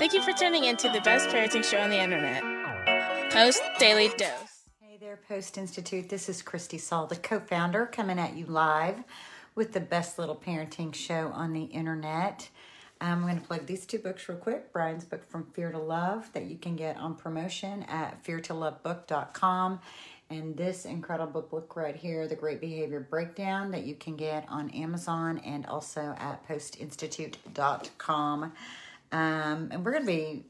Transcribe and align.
Thank 0.00 0.14
you 0.14 0.22
for 0.22 0.32
tuning 0.32 0.64
in 0.64 0.78
to 0.78 0.88
the 0.88 1.02
best 1.02 1.28
parenting 1.28 1.62
show 1.62 1.76
on 1.76 1.90
the 1.90 2.00
internet, 2.00 2.42
Post 3.30 3.60
Daily 3.78 4.08
Dose. 4.16 4.64
Hey 4.80 4.96
there, 4.98 5.18
Post 5.28 5.58
Institute. 5.58 6.08
This 6.08 6.30
is 6.30 6.40
Christy 6.40 6.78
Saul, 6.78 7.06
the 7.06 7.16
co 7.16 7.38
founder, 7.38 7.84
coming 7.84 8.18
at 8.18 8.34
you 8.34 8.46
live 8.46 9.04
with 9.54 9.74
the 9.74 9.80
best 9.80 10.18
little 10.18 10.36
parenting 10.36 10.94
show 10.94 11.30
on 11.34 11.52
the 11.52 11.64
internet. 11.64 12.48
Um, 13.02 13.18
I'm 13.18 13.22
going 13.24 13.42
to 13.42 13.46
plug 13.46 13.66
these 13.66 13.84
two 13.84 13.98
books 13.98 14.26
real 14.26 14.38
quick. 14.38 14.72
Bryan's 14.72 15.04
book 15.04 15.28
From 15.28 15.44
Fear 15.52 15.72
to 15.72 15.78
Love 15.78 16.32
that 16.32 16.46
you 16.46 16.56
can 16.56 16.76
get 16.76 16.96
on 16.96 17.14
promotion 17.14 17.82
at 17.82 18.24
feartolovebook.com. 18.24 19.80
And 20.30 20.56
this 20.56 20.86
incredible 20.86 21.42
book 21.42 21.76
right 21.76 21.96
here, 21.96 22.26
The 22.26 22.36
Great 22.36 22.62
Behavior 22.62 23.00
Breakdown, 23.00 23.70
that 23.72 23.84
you 23.84 23.96
can 23.96 24.16
get 24.16 24.46
on 24.48 24.70
Amazon 24.70 25.42
and 25.44 25.66
also 25.66 26.14
at 26.16 26.48
postinstitute.com. 26.48 28.52
Um, 29.12 29.68
and 29.72 29.84
we're 29.84 29.92
going 29.92 30.06
to 30.06 30.12
be 30.12 30.44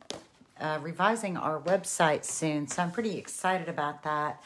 uh, 0.61 0.79
revising 0.83 1.37
our 1.37 1.61
website 1.61 2.25
soon, 2.25 2.69
so 2.69 2.83
I'm 2.83 2.91
pretty 2.91 3.17
excited 3.17 3.69
about 3.69 4.03
that. 4.03 4.43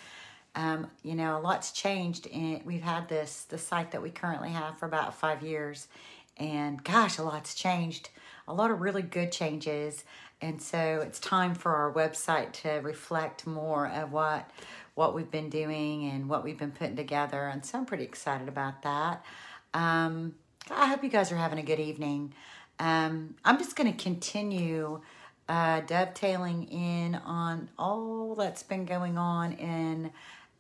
Um, 0.55 0.89
you 1.03 1.15
know, 1.17 1.39
a 1.39 1.41
lot's 1.41 1.73
changed, 1.73 2.29
and 2.33 2.65
we've 2.65 2.83
had 2.83 3.09
this 3.09 3.45
the 3.45 3.59
site 3.59 3.91
that 3.91 4.03
we 4.03 4.11
currently 4.11 4.51
have 4.51 4.79
for 4.79 4.87
about 4.87 5.15
five 5.15 5.43
years, 5.43 5.89
and 6.37 6.83
gosh, 6.85 7.19
a 7.19 7.25
lot's 7.25 7.55
changed. 7.55 8.11
A 8.47 8.55
lot 8.55 8.71
of 8.71 8.81
really 8.81 9.03
good 9.03 9.33
changes, 9.33 10.05
and 10.41 10.63
so 10.63 11.01
it's 11.03 11.19
time 11.19 11.55
for 11.55 11.75
our 11.75 11.93
website 11.93 12.53
to 12.53 12.71
reflect 12.83 13.47
more 13.47 13.89
of 13.89 14.13
what 14.13 14.49
what 14.95 15.15
we've 15.15 15.31
been 15.31 15.51
doing 15.51 16.05
and 16.11 16.29
what 16.29 16.45
we've 16.45 16.59
been 16.59 16.71
putting 16.71 16.95
together. 16.95 17.49
And 17.49 17.65
so 17.65 17.79
I'm 17.79 17.87
pretty 17.87 18.05
excited 18.05 18.47
about 18.47 18.83
that. 18.83 19.25
Um, 19.73 20.37
I 20.71 20.87
hope 20.87 21.03
you 21.03 21.11
guys 21.11 21.33
are 21.33 21.37
having 21.37 21.59
a 21.59 21.63
good 21.65 21.81
evening. 21.81 22.33
Um, 22.79 23.37
I'm 23.45 23.59
just 23.59 23.77
going 23.77 23.95
to 23.95 24.03
continue 24.03 25.01
uh, 25.49 25.81
dovetailing 25.81 26.65
in 26.69 27.15
on 27.17 27.69
all 27.79 28.35
that's 28.35 28.63
been 28.63 28.85
going 28.85 29.19
on 29.19 29.53
in 29.53 30.11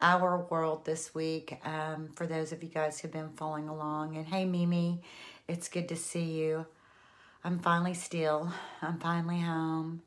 our 0.01 0.47
world 0.51 0.85
this 0.85 1.15
week. 1.15 1.59
Um, 1.65 2.11
for 2.15 2.27
those 2.27 2.53
of 2.53 2.63
you 2.63 2.69
guys 2.69 3.01
who've 3.01 3.13
been 3.13 3.31
following 3.31 3.69
along, 3.69 4.17
and 4.17 4.27
hey, 4.27 4.45
Mimi, 4.45 5.01
it's 5.49 5.69
good 5.69 5.89
to 5.89 5.97
see 5.97 6.25
you. 6.25 6.67
I'm 7.43 7.59
finally 7.59 7.95
still. 7.95 8.53
I'm 8.83 8.99
finally 8.99 9.41
home. 9.41 10.03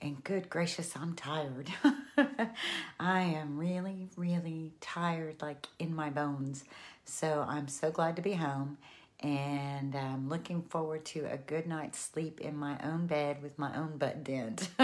And 0.00 0.22
good 0.22 0.50
gracious, 0.50 0.94
I'm 0.94 1.14
tired. 1.14 1.70
I 3.00 3.20
am 3.22 3.58
really, 3.58 4.10
really 4.16 4.72
tired, 4.80 5.40
like 5.40 5.66
in 5.78 5.94
my 5.94 6.10
bones. 6.10 6.64
So 7.06 7.46
I'm 7.48 7.68
so 7.68 7.90
glad 7.90 8.16
to 8.16 8.22
be 8.22 8.34
home 8.34 8.76
and 9.20 9.94
I'm 9.94 10.28
looking 10.28 10.62
forward 10.62 11.04
to 11.06 11.26
a 11.30 11.38
good 11.38 11.66
night's 11.66 11.98
sleep 11.98 12.40
in 12.40 12.56
my 12.56 12.78
own 12.84 13.06
bed 13.06 13.42
with 13.42 13.58
my 13.58 13.74
own 13.76 13.96
butt 13.96 14.22
dent. 14.24 14.68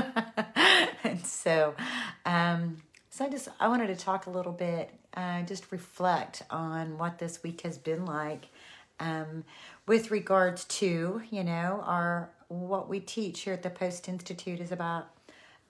and 1.05 1.25
so, 1.25 1.75
um, 2.25 2.79
so 3.11 3.27
I 3.27 3.29
just 3.29 3.49
I 3.61 3.69
wanted 3.69 3.89
to 3.89 3.97
talk 3.97 4.27
a 4.27 4.31
little 4.31 4.53
bit, 4.53 4.91
uh, 5.15 5.43
just 5.43 5.71
reflect 5.71 6.43
on 6.51 6.97
what 6.97 7.19
this 7.19 7.43
week 7.43 7.61
has 7.63 7.77
been 7.77 8.07
like, 8.07 8.47
um, 9.01 9.45
with 9.87 10.11
regards 10.11 10.65
to 10.65 11.23
you 11.31 11.45
know 11.45 11.83
our 11.85 12.31
what 12.49 12.89
we 12.89 13.01
teach 13.01 13.41
here 13.41 13.55
at 13.55 13.63
the 13.63 13.71
Post 13.71 14.09
Institute 14.09 14.61
is 14.61 14.73
about 14.73 15.09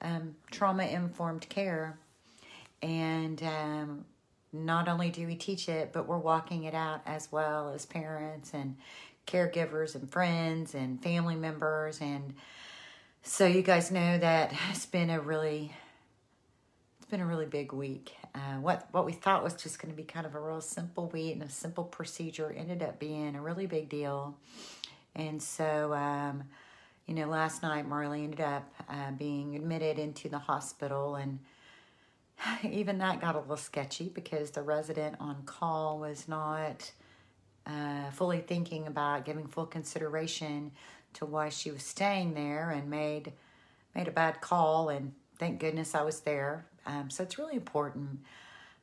um, 0.01 0.37
trauma 0.51 0.85
informed 0.85 1.49
care, 1.49 1.99
and 2.81 3.43
um, 3.43 4.05
not 4.53 4.89
only 4.89 5.11
do 5.11 5.27
we 5.27 5.35
teach 5.35 5.69
it, 5.69 5.93
but 5.93 6.07
we're 6.07 6.19
walking 6.19 6.65
it 6.65 6.75
out 6.75 7.01
as 7.07 7.31
well 7.33 7.73
as 7.73 7.87
parents 7.87 8.53
and 8.53 8.77
caregivers 9.27 9.95
and 9.95 10.11
friends 10.11 10.75
and 10.75 11.03
family 11.03 11.37
members. 11.37 12.01
And 12.01 12.35
so 13.23 13.47
you 13.47 13.63
guys 13.63 13.91
know 13.91 14.19
that 14.19 14.53
it's 14.71 14.87
been 14.87 15.11
a 15.11 15.21
really, 15.21 15.73
it's 16.99 17.11
been 17.11 17.21
a 17.21 17.27
really 17.27 17.47
big 17.47 17.73
week. 17.73 18.15
Uh, 18.35 18.57
what 18.61 18.89
what 18.93 19.05
we 19.05 19.13
thought 19.13 19.45
was 19.45 19.55
just 19.55 19.79
going 19.79 19.93
to 19.93 19.97
be 19.97 20.05
kind 20.05 20.25
of 20.27 20.35
a 20.35 20.41
real 20.41 20.61
simple 20.61 21.09
week 21.09 21.35
and 21.35 21.43
a 21.43 21.51
simple 21.51 21.85
procedure 21.85 22.53
ended 22.57 22.83
up 22.83 22.99
being 22.99 23.37
a 23.37 23.43
really 23.43 23.67
big 23.67 23.89
deal. 23.89 24.37
And 25.15 25.43
so, 25.43 25.93
um, 25.93 26.45
you 27.07 27.15
know, 27.15 27.27
last 27.27 27.63
night 27.63 27.87
Marley 27.87 28.25
ended 28.25 28.41
up 28.41 28.75
uh, 28.89 29.11
being 29.11 29.55
admitted 29.55 29.99
into 29.99 30.31
the 30.31 30.39
hospital 30.39 31.17
and 31.17 31.39
even 32.65 32.99
that 32.99 33.21
got 33.21 33.35
a 33.35 33.41
little 33.41 33.57
sketchy 33.57 34.09
because 34.09 34.51
the 34.51 34.63
resident 34.63 35.17
on 35.21 35.43
call 35.45 35.99
was 35.99 36.29
not 36.29 36.91
uh, 37.67 38.11
fully 38.13 38.41
thinking 38.41 38.87
about 38.87 39.25
giving 39.25 39.47
full 39.47 39.67
consideration 39.67 40.73
to 41.15 41.27
why 41.27 41.49
she 41.49 41.71
was 41.71 41.83
staying 41.83 42.35
there 42.35 42.71
and 42.71 42.89
made 42.89 43.33
made 43.95 44.09
a 44.09 44.13
bad 44.13 44.41
call 44.41 44.89
and 44.89 45.13
thank 45.39 45.61
goodness 45.61 45.95
I 45.95 46.03
was 46.03 46.21
there. 46.21 46.65
Um, 46.87 47.11
so 47.11 47.23
it's 47.23 47.39
really 47.39 47.57
important. 47.57 48.21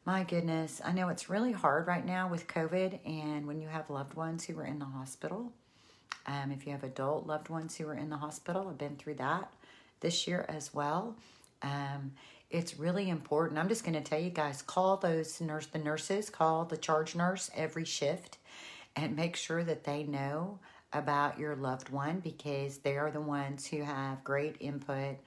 My 0.05 0.23
goodness, 0.23 0.81
I 0.83 0.91
know 0.91 1.09
it's 1.09 1.29
really 1.29 1.51
hard 1.51 1.87
right 1.87 2.05
now 2.05 2.29
with 2.29 2.47
COVID 2.47 2.99
and 3.05 3.47
when 3.47 3.59
you 3.59 3.67
have 3.67 3.89
loved 3.89 4.13
ones 4.13 4.45
who 4.45 4.57
are 4.59 4.65
in 4.65 4.79
the 4.79 4.85
hospital. 4.85 5.51
Um, 6.27 6.51
if 6.51 6.65
you 6.65 6.71
have 6.73 6.83
adult 6.83 7.25
loved 7.25 7.49
ones 7.49 7.75
who 7.75 7.87
are 7.87 7.95
in 7.95 8.09
the 8.09 8.17
hospital, 8.17 8.67
I've 8.69 8.77
been 8.77 8.97
through 8.97 9.15
that 9.15 9.51
this 9.99 10.27
year 10.27 10.45
as 10.47 10.73
well. 10.73 11.15
Um, 11.61 12.13
it's 12.49 12.79
really 12.79 13.09
important. 13.09 13.59
I'm 13.59 13.69
just 13.69 13.83
going 13.83 14.01
to 14.01 14.01
tell 14.01 14.19
you 14.19 14.31
guys 14.31 14.61
call 14.61 14.97
those 14.97 15.39
nurse 15.39 15.67
the 15.67 15.79
nurses, 15.79 16.29
call 16.29 16.65
the 16.65 16.77
charge 16.77 17.15
nurse 17.15 17.51
every 17.55 17.85
shift 17.85 18.37
and 18.95 19.15
make 19.15 19.35
sure 19.35 19.63
that 19.63 19.83
they 19.83 20.03
know 20.03 20.59
about 20.91 21.39
your 21.39 21.55
loved 21.55 21.89
one 21.89 22.19
because 22.19 22.79
they 22.79 22.97
are 22.97 23.11
the 23.11 23.21
ones 23.21 23.67
who 23.67 23.83
have 23.83 24.23
great 24.23 24.55
input 24.59 25.17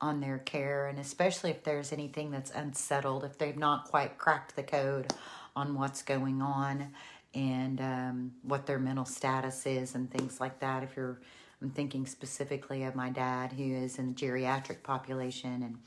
on 0.00 0.20
their 0.20 0.38
care 0.38 0.88
and 0.88 0.98
especially 0.98 1.50
if 1.50 1.62
there's 1.62 1.92
anything 1.92 2.32
that's 2.32 2.50
unsettled, 2.50 3.22
if 3.22 3.38
they've 3.38 3.56
not 3.56 3.84
quite 3.84 4.18
cracked 4.18 4.56
the 4.56 4.62
code 4.64 5.12
on 5.54 5.74
what's 5.74 6.02
going 6.02 6.42
on 6.42 6.92
and 7.34 7.80
um, 7.80 8.32
what 8.42 8.66
their 8.66 8.80
mental 8.80 9.04
status 9.04 9.64
is 9.64 9.94
and 9.94 10.10
things 10.10 10.40
like 10.40 10.58
that. 10.58 10.82
If 10.82 10.96
you're, 10.96 11.20
I'm 11.62 11.70
thinking 11.70 12.06
specifically 12.06 12.82
of 12.82 12.96
my 12.96 13.10
dad 13.10 13.52
who 13.52 13.62
is 13.62 13.98
in 13.98 14.08
the 14.08 14.14
geriatric 14.14 14.82
population 14.82 15.62
and 15.62 15.78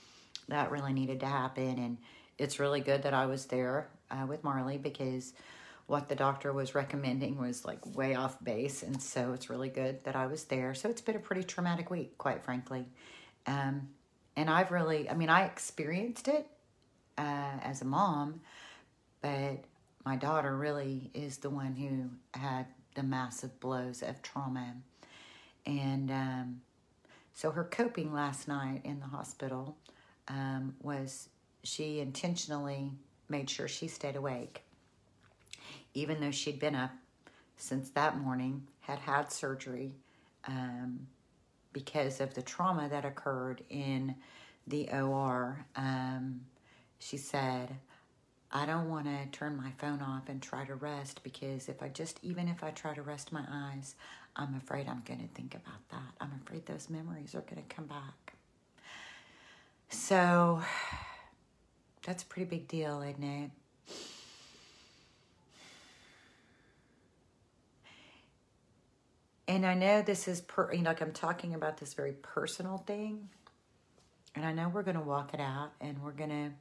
that 0.48 0.72
really 0.72 0.94
needed 0.94 1.20
to 1.22 1.26
happen. 1.26 1.80
And 1.80 1.98
it's 2.38 2.60
really 2.60 2.82
good 2.82 3.04
that 3.04 3.14
I 3.14 3.26
was 3.26 3.46
there 3.46 3.90
uh, 4.12 4.26
with 4.28 4.44
Marley 4.44 4.78
because 4.78 5.34
what 5.88 6.10
the 6.10 6.16
doctor 6.16 6.52
was 6.52 6.74
recommending 6.74 7.38
was 7.38 7.64
like 7.64 7.96
way 7.96 8.16
off 8.16 8.44
base. 8.44 8.84
And 8.84 9.02
so 9.02 9.34
it's 9.34 9.50
really 9.50 9.70
good 9.70 10.04
that 10.04 10.16
I 10.16 10.26
was 10.26 10.46
there. 10.46 10.74
So 10.74 10.90
it's 10.90 11.02
been 11.02 11.16
a 11.16 11.20
pretty 11.20 11.44
traumatic 11.44 11.92
week, 11.92 12.18
quite 12.18 12.44
frankly. 12.44 12.86
Um, 13.46 13.90
and 14.36 14.50
I've 14.50 14.72
really, 14.72 15.10
I 15.10 15.14
mean, 15.14 15.30
I 15.30 15.46
experienced 15.46 16.28
it 16.28 16.48
uh, 17.18 17.60
as 17.64 17.82
a 17.82 17.86
mom, 17.86 18.42
but 19.22 19.64
my 20.04 20.16
daughter 20.16 20.56
really 20.56 21.12
is 21.14 21.38
the 21.38 21.50
one 21.50 21.76
who 21.76 22.40
had 22.40 22.66
the 22.96 23.04
massive 23.04 23.60
blows 23.60 24.02
of 24.02 24.22
trauma. 24.22 24.74
And 25.66 26.12
um, 26.12 26.62
so 27.34 27.52
her 27.52 27.64
coping 27.64 28.14
last 28.14 28.48
night 28.48 28.82
in 28.84 29.00
the 29.00 29.08
hospital 29.08 29.78
um, 30.28 30.76
was 30.82 31.30
she 31.64 32.00
intentionally 32.00 32.92
made 33.30 33.50
sure 33.50 33.68
she 33.68 33.88
stayed 33.88 34.16
awake. 34.16 34.64
Even 35.94 36.20
though 36.20 36.32
she'd 36.32 36.60
been 36.60 36.76
up 36.76 36.92
since 37.58 37.90
that 37.92 38.18
morning, 38.18 38.68
had 38.82 39.00
had 39.00 39.32
surgery 39.32 39.94
um, 40.48 41.08
because 41.74 42.22
of 42.22 42.34
the 42.34 42.42
trauma 42.42 42.88
that 42.90 43.06
occurred 43.06 43.64
in 43.70 44.16
the 44.68 44.90
OR. 44.92 45.66
Um, 45.76 46.42
she 47.00 47.18
said, 47.18 47.76
I 48.52 48.66
don't 48.66 48.90
want 48.90 49.06
to 49.06 49.26
turn 49.38 49.58
my 49.58 49.72
phone 49.78 50.02
off 50.02 50.30
and 50.30 50.42
try 50.42 50.66
to 50.66 50.76
rest 50.76 51.22
because 51.24 51.68
if 51.68 51.82
I 51.82 51.90
just, 51.90 52.20
even 52.22 52.48
if 52.48 52.64
I 52.64 52.72
try 52.72 52.94
to 52.94 53.02
rest 53.02 53.32
my 53.32 53.44
eyes, 53.50 53.96
I'm 54.36 54.56
afraid 54.56 54.88
I'm 54.88 55.04
going 55.06 55.22
to 55.22 55.34
think 55.34 55.56
about 55.56 55.88
that. 55.92 56.14
I'm 56.22 56.32
afraid 56.44 56.66
those 56.66 56.90
memories 56.90 57.36
are 57.36 57.42
going 57.42 57.64
to 57.68 57.76
come 57.76 57.86
back. 57.86 58.35
So 59.90 60.62
that's 62.06 62.24
a 62.24 62.26
pretty 62.26 62.50
big 62.50 62.68
deal, 62.68 63.02
isn't 63.02 63.24
it? 63.24 63.52
And 69.48 69.66
I 69.66 69.76
know 69.76 70.02
this 70.02 70.28
is, 70.28 70.42
per, 70.42 70.74
you 70.74 70.82
know, 70.82 70.90
like 70.90 71.02
I'm 71.02 71.12
talking 71.12 71.54
about 71.54 71.78
this 71.78 71.94
very 71.94 72.14
personal 72.14 72.80
thing. 72.80 73.30
And 74.36 74.46
I 74.46 74.52
know 74.52 74.70
we're 74.70 74.84
going 74.84 74.98
to 74.98 75.04
walk 75.04 75.34
it 75.34 75.40
out 75.40 75.72
and 75.80 76.02
we're 76.04 76.12
going 76.12 76.30
to, 76.30 76.52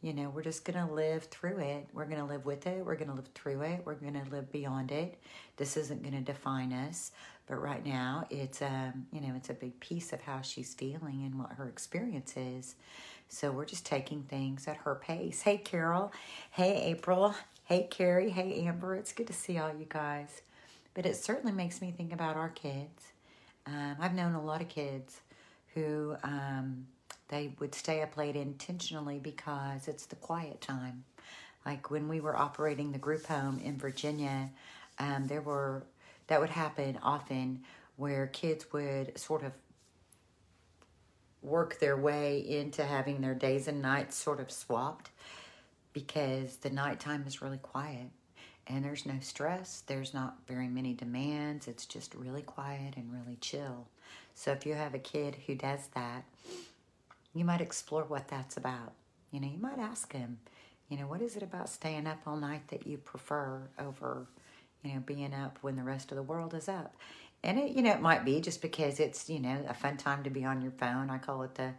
you 0.00 0.12
know, 0.12 0.30
we're 0.30 0.42
just 0.42 0.64
going 0.64 0.86
to 0.86 0.92
live 0.92 1.24
through 1.24 1.58
it. 1.58 1.86
We're 1.92 2.06
going 2.06 2.18
to 2.18 2.24
live 2.24 2.44
with 2.46 2.66
it. 2.66 2.84
We're 2.84 2.96
going 2.96 3.10
to 3.10 3.14
live 3.14 3.28
through 3.34 3.60
it. 3.62 3.82
We're 3.84 3.94
going 3.94 4.14
to 4.14 4.28
live 4.30 4.50
beyond 4.50 4.90
it. 4.90 5.18
This 5.56 5.76
isn't 5.76 6.02
going 6.02 6.14
to 6.14 6.20
define 6.20 6.72
us. 6.72 7.12
But 7.46 7.60
right 7.60 7.84
now, 7.84 8.26
it's 8.30 8.62
um, 8.62 9.06
you 9.12 9.20
know, 9.20 9.34
it's 9.36 9.50
a 9.50 9.54
big 9.54 9.78
piece 9.80 10.12
of 10.12 10.22
how 10.22 10.40
she's 10.42 10.74
feeling 10.74 11.22
and 11.24 11.38
what 11.38 11.52
her 11.52 11.68
experience 11.68 12.36
is. 12.36 12.76
So 13.28 13.50
we're 13.50 13.64
just 13.64 13.86
taking 13.86 14.22
things 14.22 14.68
at 14.68 14.76
her 14.78 14.94
pace. 14.94 15.42
Hey, 15.42 15.58
Carol. 15.58 16.12
Hey, 16.50 16.82
April. 16.84 17.34
Hey, 17.64 17.88
Carrie. 17.90 18.30
Hey, 18.30 18.64
Amber. 18.66 18.94
It's 18.94 19.12
good 19.12 19.26
to 19.28 19.32
see 19.32 19.58
all 19.58 19.70
you 19.70 19.86
guys. 19.88 20.42
But 20.94 21.06
it 21.06 21.16
certainly 21.16 21.52
makes 21.52 21.80
me 21.80 21.92
think 21.96 22.12
about 22.12 22.36
our 22.36 22.50
kids. 22.50 23.12
Um, 23.66 23.96
I've 24.00 24.14
known 24.14 24.34
a 24.34 24.42
lot 24.42 24.60
of 24.60 24.68
kids 24.68 25.20
who 25.74 26.14
um, 26.22 26.86
they 27.28 27.54
would 27.58 27.74
stay 27.74 28.02
up 28.02 28.16
late 28.16 28.36
intentionally 28.36 29.18
because 29.18 29.88
it's 29.88 30.06
the 30.06 30.16
quiet 30.16 30.60
time. 30.60 31.04
Like 31.64 31.90
when 31.90 32.08
we 32.08 32.20
were 32.20 32.36
operating 32.36 32.92
the 32.92 32.98
group 32.98 33.26
home 33.26 33.60
in 33.64 33.78
Virginia, 33.78 34.50
um, 34.98 35.26
there 35.28 35.40
were 35.40 35.84
that 36.26 36.40
would 36.40 36.50
happen 36.50 36.98
often 37.02 37.62
where 37.96 38.26
kids 38.26 38.72
would 38.72 39.18
sort 39.18 39.42
of 39.42 39.52
work 41.42 41.78
their 41.80 41.96
way 41.96 42.38
into 42.38 42.84
having 42.84 43.20
their 43.20 43.34
days 43.34 43.68
and 43.68 43.82
nights 43.82 44.16
sort 44.16 44.40
of 44.40 44.50
swapped 44.50 45.10
because 45.92 46.56
the 46.56 46.70
nighttime 46.70 47.24
is 47.26 47.42
really 47.42 47.58
quiet 47.58 48.10
and 48.66 48.84
there's 48.84 49.06
no 49.06 49.16
stress. 49.20 49.82
There's 49.86 50.14
not 50.14 50.36
very 50.46 50.68
many 50.68 50.94
demands. 50.94 51.66
It's 51.66 51.84
just 51.84 52.14
really 52.14 52.42
quiet 52.42 52.96
and 52.96 53.12
really 53.12 53.36
chill. 53.40 53.88
So 54.34 54.52
if 54.52 54.64
you 54.64 54.74
have 54.74 54.94
a 54.94 54.98
kid 54.98 55.36
who 55.46 55.54
does 55.54 55.88
that, 55.94 56.24
you 57.34 57.44
might 57.44 57.60
explore 57.60 58.04
what 58.04 58.28
that's 58.28 58.56
about. 58.56 58.92
You 59.30 59.40
know, 59.40 59.48
you 59.48 59.58
might 59.58 59.78
ask 59.78 60.12
him, 60.12 60.38
you 60.88 60.98
know, 60.98 61.06
what 61.06 61.22
is 61.22 61.36
it 61.36 61.42
about 61.42 61.68
staying 61.68 62.06
up 62.06 62.20
all 62.26 62.36
night 62.36 62.68
that 62.68 62.86
you 62.86 62.98
prefer 62.98 63.62
over, 63.78 64.26
you 64.82 64.94
know, 64.94 65.00
being 65.00 65.34
up 65.34 65.58
when 65.62 65.76
the 65.76 65.82
rest 65.82 66.10
of 66.12 66.16
the 66.16 66.22
world 66.22 66.54
is 66.54 66.68
up? 66.68 66.94
And 67.42 67.58
it, 67.58 67.72
you 67.72 67.82
know, 67.82 67.92
it 67.92 68.00
might 68.00 68.24
be 68.24 68.40
just 68.40 68.62
because 68.62 69.00
it's, 69.00 69.28
you 69.28 69.40
know, 69.40 69.64
a 69.68 69.74
fun 69.74 69.96
time 69.96 70.22
to 70.24 70.30
be 70.30 70.44
on 70.44 70.62
your 70.62 70.70
phone. 70.72 71.10
I 71.10 71.18
call 71.18 71.42
it 71.42 71.54
the, 71.56 71.72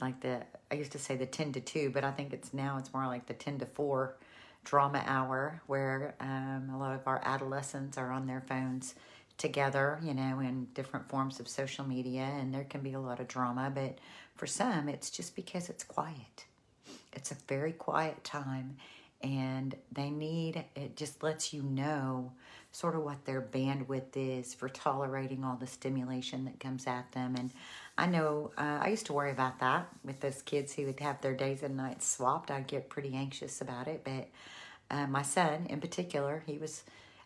like 0.00 0.20
the, 0.20 0.42
I 0.70 0.74
used 0.74 0.92
to 0.92 0.98
say 0.98 1.16
the 1.16 1.26
10 1.26 1.52
to 1.52 1.60
2, 1.60 1.90
but 1.90 2.04
I 2.04 2.10
think 2.10 2.32
it's 2.32 2.52
now 2.52 2.76
it's 2.78 2.92
more 2.92 3.06
like 3.06 3.26
the 3.26 3.34
10 3.34 3.60
to 3.60 3.66
4 3.66 4.16
drama 4.64 5.02
hour 5.06 5.62
where 5.68 6.14
um, 6.20 6.70
a 6.74 6.78
lot 6.78 6.94
of 6.94 7.06
our 7.06 7.20
adolescents 7.24 7.96
are 7.96 8.10
on 8.10 8.26
their 8.26 8.40
phones 8.40 8.96
together, 9.38 9.98
you 10.02 10.14
know, 10.14 10.40
in 10.40 10.66
different 10.74 11.08
forms 11.08 11.40
of 11.40 11.48
social 11.48 11.86
media, 11.86 12.22
and 12.22 12.52
there 12.52 12.64
can 12.64 12.80
be 12.80 12.94
a 12.94 13.00
lot 13.00 13.20
of 13.20 13.28
drama, 13.28 13.70
but 13.74 13.98
for 14.34 14.46
some, 14.46 14.88
it's 14.88 15.10
just 15.10 15.36
because 15.36 15.68
it's 15.68 15.84
quiet. 15.84 16.44
It's 17.12 17.30
a 17.30 17.36
very 17.46 17.72
quiet 17.72 18.22
time, 18.24 18.76
and 19.22 19.74
they 19.92 20.10
need 20.10 20.64
it, 20.74 20.96
just 20.96 21.22
lets 21.22 21.52
you 21.52 21.62
know 21.62 22.32
sort 22.72 22.94
of 22.94 23.02
what 23.02 23.24
their 23.24 23.40
bandwidth 23.40 24.16
is 24.16 24.52
for 24.52 24.68
tolerating 24.68 25.44
all 25.44 25.56
the 25.56 25.66
stimulation 25.66 26.44
that 26.44 26.60
comes 26.60 26.86
at 26.86 27.10
them. 27.12 27.34
And 27.36 27.50
I 27.96 28.06
know 28.06 28.52
uh, 28.58 28.80
I 28.82 28.88
used 28.88 29.06
to 29.06 29.14
worry 29.14 29.30
about 29.30 29.58
that 29.60 29.88
with 30.04 30.20
those 30.20 30.42
kids 30.42 30.74
who 30.74 30.84
would 30.84 31.00
have 31.00 31.20
their 31.22 31.34
days 31.34 31.62
and 31.62 31.76
nights 31.76 32.06
swapped. 32.06 32.50
I'd 32.50 32.66
get 32.66 32.90
pretty 32.90 33.14
anxious 33.14 33.60
about 33.60 33.88
it, 33.88 34.02
but 34.04 34.28
uh, 34.90 35.06
my 35.06 35.22
son 35.22 35.66
in 35.70 35.80
particular, 35.80 36.42
he 36.46 36.58
was 36.58 36.84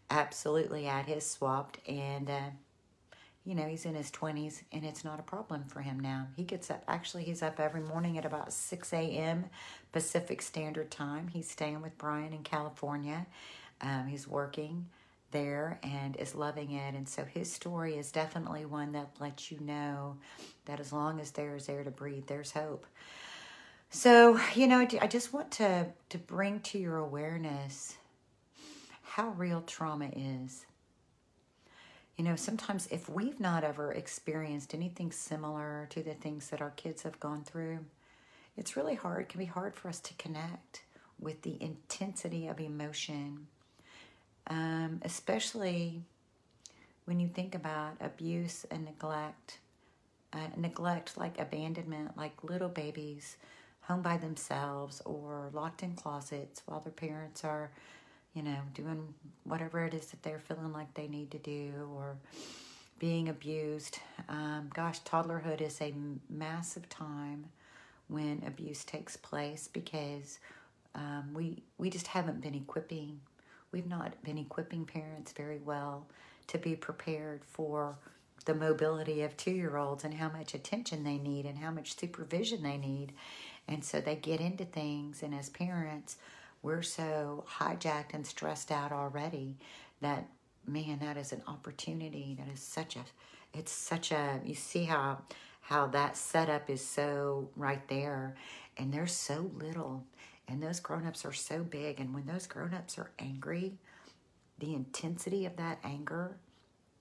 absolutely 0.08 0.86
at 0.86 1.06
his 1.06 1.26
swapped, 1.26 1.78
and 1.88 2.30
uh, 2.30 2.50
you 3.44 3.54
know 3.54 3.64
he's 3.64 3.84
in 3.84 3.94
his 3.94 4.10
twenties, 4.10 4.62
and 4.72 4.84
it's 4.84 5.04
not 5.04 5.18
a 5.18 5.22
problem 5.22 5.64
for 5.64 5.80
him 5.80 5.98
now. 5.98 6.28
He 6.36 6.44
gets 6.44 6.70
up. 6.70 6.84
Actually, 6.86 7.24
he's 7.24 7.42
up 7.42 7.58
every 7.58 7.82
morning 7.82 8.18
at 8.18 8.24
about 8.24 8.52
six 8.52 8.92
a.m. 8.92 9.46
Pacific 9.92 10.42
Standard 10.42 10.90
Time. 10.90 11.28
He's 11.28 11.50
staying 11.50 11.82
with 11.82 11.96
Bryan 11.98 12.32
in 12.32 12.42
California. 12.42 13.26
Um, 13.80 14.06
he's 14.08 14.28
working 14.28 14.86
there 15.30 15.78
and 15.82 16.16
is 16.16 16.34
loving 16.34 16.72
it. 16.72 16.94
And 16.94 17.08
so 17.08 17.24
his 17.24 17.52
story 17.52 17.96
is 17.96 18.12
definitely 18.12 18.64
one 18.64 18.92
that 18.92 19.10
lets 19.20 19.50
you 19.50 19.60
know 19.60 20.16
that 20.66 20.80
as 20.80 20.92
long 20.92 21.20
as 21.20 21.30
there 21.30 21.56
is 21.56 21.68
air 21.68 21.84
to 21.84 21.90
breathe, 21.90 22.26
there's 22.26 22.52
hope. 22.52 22.86
So, 23.90 24.38
you 24.54 24.66
know, 24.66 24.80
I 25.00 25.06
just 25.06 25.32
want 25.32 25.50
to, 25.52 25.86
to 26.10 26.18
bring 26.18 26.60
to 26.60 26.78
your 26.78 26.96
awareness 26.96 27.96
how 29.02 29.30
real 29.30 29.62
trauma 29.62 30.10
is. 30.14 30.66
You 32.20 32.26
know, 32.26 32.36
sometimes 32.36 32.86
if 32.90 33.08
we've 33.08 33.40
not 33.40 33.64
ever 33.64 33.92
experienced 33.92 34.74
anything 34.74 35.10
similar 35.10 35.86
to 35.88 36.02
the 36.02 36.12
things 36.12 36.50
that 36.50 36.60
our 36.60 36.72
kids 36.72 37.02
have 37.04 37.18
gone 37.18 37.44
through, 37.44 37.78
it's 38.58 38.76
really 38.76 38.94
hard. 38.94 39.22
It 39.22 39.28
can 39.30 39.38
be 39.38 39.46
hard 39.46 39.74
for 39.74 39.88
us 39.88 40.00
to 40.00 40.12
connect 40.18 40.82
with 41.18 41.40
the 41.40 41.56
intensity 41.62 42.46
of 42.46 42.60
emotion, 42.60 43.46
um, 44.48 45.00
especially 45.02 46.02
when 47.06 47.20
you 47.20 47.28
think 47.28 47.54
about 47.54 47.94
abuse 48.02 48.66
and 48.70 48.84
neglect. 48.84 49.56
Uh, 50.34 50.48
neglect 50.58 51.16
like 51.16 51.40
abandonment, 51.40 52.18
like 52.18 52.44
little 52.44 52.68
babies 52.68 53.38
home 53.80 54.02
by 54.02 54.18
themselves 54.18 55.00
or 55.06 55.48
locked 55.54 55.82
in 55.82 55.94
closets 55.94 56.60
while 56.66 56.80
their 56.80 56.92
parents 56.92 57.44
are, 57.44 57.70
you 58.34 58.42
know, 58.42 58.58
doing 58.74 59.14
whatever 59.44 59.84
it 59.84 59.94
is 59.94 60.06
that 60.06 60.22
they're 60.22 60.38
feeling 60.40 60.72
like 60.72 60.92
they 60.94 61.08
need 61.08 61.30
to 61.32 61.38
do 61.38 61.72
or 61.94 62.16
being 62.98 63.28
abused. 63.28 63.98
Um, 64.28 64.70
gosh, 64.72 65.00
toddlerhood 65.02 65.60
is 65.60 65.80
a 65.80 65.92
massive 66.28 66.88
time 66.88 67.46
when 68.08 68.42
abuse 68.46 68.84
takes 68.84 69.16
place 69.16 69.68
because 69.72 70.38
um, 70.94 71.30
we 71.34 71.62
we 71.78 71.90
just 71.90 72.08
haven't 72.08 72.40
been 72.40 72.54
equipping. 72.54 73.20
We've 73.72 73.86
not 73.86 74.22
been 74.22 74.38
equipping 74.38 74.84
parents 74.84 75.32
very 75.32 75.58
well 75.58 76.06
to 76.48 76.58
be 76.58 76.74
prepared 76.74 77.44
for 77.44 77.96
the 78.44 78.54
mobility 78.54 79.22
of 79.22 79.36
two 79.36 79.52
year 79.52 79.76
olds 79.76 80.04
and 80.04 80.14
how 80.14 80.28
much 80.28 80.54
attention 80.54 81.04
they 81.04 81.18
need 81.18 81.46
and 81.46 81.58
how 81.58 81.70
much 81.70 81.96
supervision 81.96 82.62
they 82.62 82.76
need. 82.76 83.12
And 83.68 83.84
so 83.84 84.00
they 84.00 84.16
get 84.16 84.40
into 84.40 84.64
things, 84.64 85.22
and 85.22 85.34
as 85.34 85.48
parents, 85.48 86.16
we're 86.62 86.82
so 86.82 87.44
hijacked 87.48 88.14
and 88.14 88.26
stressed 88.26 88.70
out 88.70 88.92
already 88.92 89.56
that, 90.00 90.28
man, 90.66 90.98
that 91.00 91.16
is 91.16 91.32
an 91.32 91.42
opportunity. 91.46 92.36
That 92.38 92.52
is 92.52 92.60
such 92.60 92.96
a, 92.96 93.04
it's 93.54 93.72
such 93.72 94.12
a, 94.12 94.40
you 94.44 94.54
see 94.54 94.84
how, 94.84 95.18
how 95.60 95.86
that 95.88 96.16
setup 96.16 96.68
is 96.70 96.84
so 96.84 97.50
right 97.56 97.86
there, 97.88 98.36
and 98.76 98.92
there's 98.92 99.12
so 99.12 99.50
little, 99.54 100.04
and 100.48 100.62
those 100.62 100.80
grown-ups 100.80 101.24
are 101.24 101.32
so 101.32 101.62
big, 101.62 102.00
and 102.00 102.14
when 102.14 102.26
those 102.26 102.46
grown-ups 102.46 102.98
are 102.98 103.10
angry, 103.18 103.74
the 104.58 104.74
intensity 104.74 105.46
of 105.46 105.56
that 105.56 105.78
anger 105.84 106.36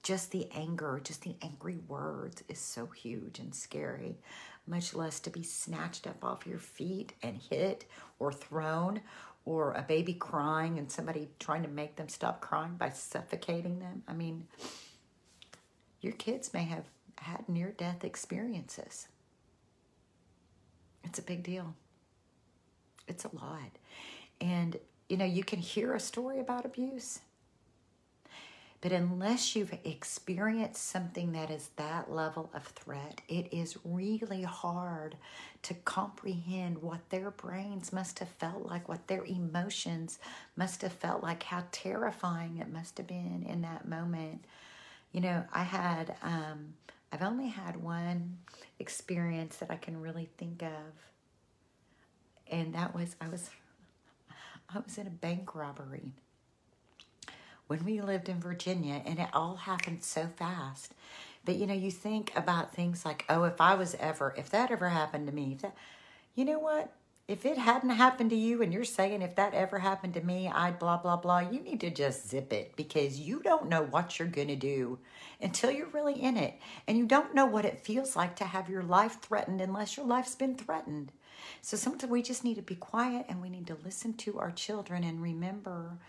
just 0.04 0.32
the 0.32 0.50
anger, 0.56 1.02
just 1.04 1.24
the 1.24 1.36
angry 1.42 1.78
words 1.88 2.44
is 2.48 2.60
so 2.60 2.88
huge 2.88 3.40
and 3.40 3.54
scary. 3.54 4.18
Much 4.66 4.94
less 4.94 5.20
to 5.20 5.30
be 5.30 5.44
snatched 5.44 6.08
up 6.08 6.24
off 6.24 6.48
your 6.48 6.60
feet 6.60 7.14
and 7.22 7.38
hit 7.50 7.86
or 8.18 8.32
thrown, 8.32 9.02
or 9.46 9.74
a 9.74 9.82
baby 9.82 10.14
crying 10.14 10.78
and 10.78 10.92
somebody 10.92 11.30
trying 11.40 11.64
to 11.64 11.70
make 11.70 11.96
them 11.96 12.10
stop 12.10 12.42
crying 12.42 12.76
by 12.76 12.90
suffocating 12.90 13.80
them. 13.80 14.04
I 14.08 14.14
mean, 14.14 14.48
your 16.02 16.14
kids 16.14 16.54
may 16.54 16.64
have 16.64 16.86
had 17.18 17.48
near 17.50 17.72
death 17.72 18.04
experiences. 18.04 19.08
It's 21.04 21.20
a 21.20 21.24
big 21.24 21.44
deal. 21.44 21.74
It's 23.08 23.26
a 23.26 23.36
lot. 23.36 23.72
And, 24.40 24.78
you 25.08 25.18
know, 25.18 25.26
you 25.26 25.44
can 25.44 25.60
hear 25.60 25.94
a 25.94 26.00
story 26.00 26.40
about 26.40 26.66
abuse 26.66 27.20
but 28.82 28.94
unless 28.94 29.56
you've 29.56 29.78
experienced 29.84 30.88
something 30.88 31.34
that 31.34 31.52
is 31.52 31.70
that 31.76 32.10
level 32.10 32.50
of 32.54 32.64
threat, 32.64 33.20
it 33.28 33.54
is 33.54 33.78
really 33.84 34.44
hard 34.44 35.18
to 35.64 35.74
comprehend 35.74 36.82
what 36.82 37.10
their 37.10 37.30
brains 37.32 37.92
must 37.92 38.20
have 38.20 38.30
felt 38.30 38.66
like, 38.66 38.88
what 38.88 39.08
their 39.08 39.26
emotions 39.26 40.18
must 40.56 40.82
have 40.82 40.94
felt 40.94 41.22
like, 41.22 41.44
how 41.44 41.66
terrifying 41.74 42.58
it 42.58 42.72
must 42.72 42.98
have 42.98 43.08
been 43.08 43.46
in 43.50 43.62
that 43.64 43.86
moment. 43.86 44.46
You 45.12 45.22
know, 45.22 45.44
I 45.52 45.64
had, 45.64 46.16
um, 46.24 46.74
I've 47.12 47.24
only 47.24 47.50
had 47.50 47.76
one 47.76 48.38
experience 48.80 49.58
that 49.58 49.70
I 49.70 49.76
can 49.76 50.00
really 50.00 50.30
think 50.38 50.64
of. 50.64 50.94
And 52.50 52.74
that 52.76 52.96
was, 52.96 53.18
I 53.20 53.28
was, 53.28 53.50
I 54.74 54.80
was 54.80 54.98
in 54.98 55.06
a 55.06 55.12
bank 55.12 55.54
robbery 55.54 56.14
when 57.70 57.86
we 57.86 58.02
lived 58.02 58.30
in 58.30 58.40
Virginia, 58.40 59.00
and 59.06 59.20
it 59.20 59.30
all 59.32 59.56
happened 59.56 60.04
so 60.04 60.28
fast. 60.38 60.92
But 61.46 61.56
you 61.56 61.68
know, 61.68 61.76
you 61.76 61.92
think 61.92 62.34
about 62.36 62.74
things 62.74 63.06
like, 63.06 63.26
oh, 63.30 63.44
if 63.44 63.62
I 63.62 63.76
was 63.76 63.96
ever, 64.00 64.34
if 64.36 64.50
that 64.50 64.72
ever 64.72 64.90
happened 64.90 65.28
to 65.28 65.34
me, 65.34 65.56
that, 65.62 65.76
you 66.34 66.46
know 66.46 66.58
what? 66.58 66.92
If 67.28 67.46
it 67.46 67.60
hadn't 67.60 67.92
happened 67.92 68.32
to 68.32 68.36
you 68.36 68.64
and 68.64 68.74
you're 68.74 68.84
saying 68.84 69.22
if 69.22 69.36
that 69.36 69.54
ever 69.54 69.78
happened 69.78 70.16
to 70.16 70.26
me, 70.26 70.48
I'd 70.48 70.80
blah, 70.80 70.98
blah, 70.98 71.18
blah, 71.18 71.42
you 71.42 71.60
need 71.60 71.80
to 71.82 71.92
just 71.92 72.28
zip 72.28 72.52
it 72.52 72.76
because 72.76 73.20
you 73.20 73.40
don't 73.44 73.70
know 73.70 73.84
what 73.84 74.18
you're 74.18 74.28
going 74.28 74.48
to 74.48 74.56
do 74.56 74.98
until 75.40 75.70
you're 75.70 75.90
really 75.90 76.20
in 76.20 76.38
it. 76.38 76.56
And 76.88 76.98
you 76.98 77.06
don't 77.06 77.36
know 77.36 77.46
what 77.46 77.66
it 77.66 77.86
feels 77.86 78.16
like 78.16 78.36
to 78.38 78.46
have 78.46 78.68
your 78.68 78.82
life 78.82 79.22
threatened 79.22 79.62
unless 79.62 79.96
your 79.96 80.08
life's 80.08 80.34
been 80.34 80.56
threatened. 80.56 81.12
So 81.62 81.78
sometimes 81.78 82.10
we 82.10 82.24
just 82.24 82.44
need 82.44 82.56
to 82.56 82.64
be 82.64 82.74
quiet 82.74 83.28
and 83.30 83.44
we 83.44 83.50
need 83.50 83.68
to 83.68 83.78
listen 83.86 84.14
to 84.14 84.40
our 84.40 84.50
children 84.50 85.04
and 85.04 85.22
remember 85.22 86.00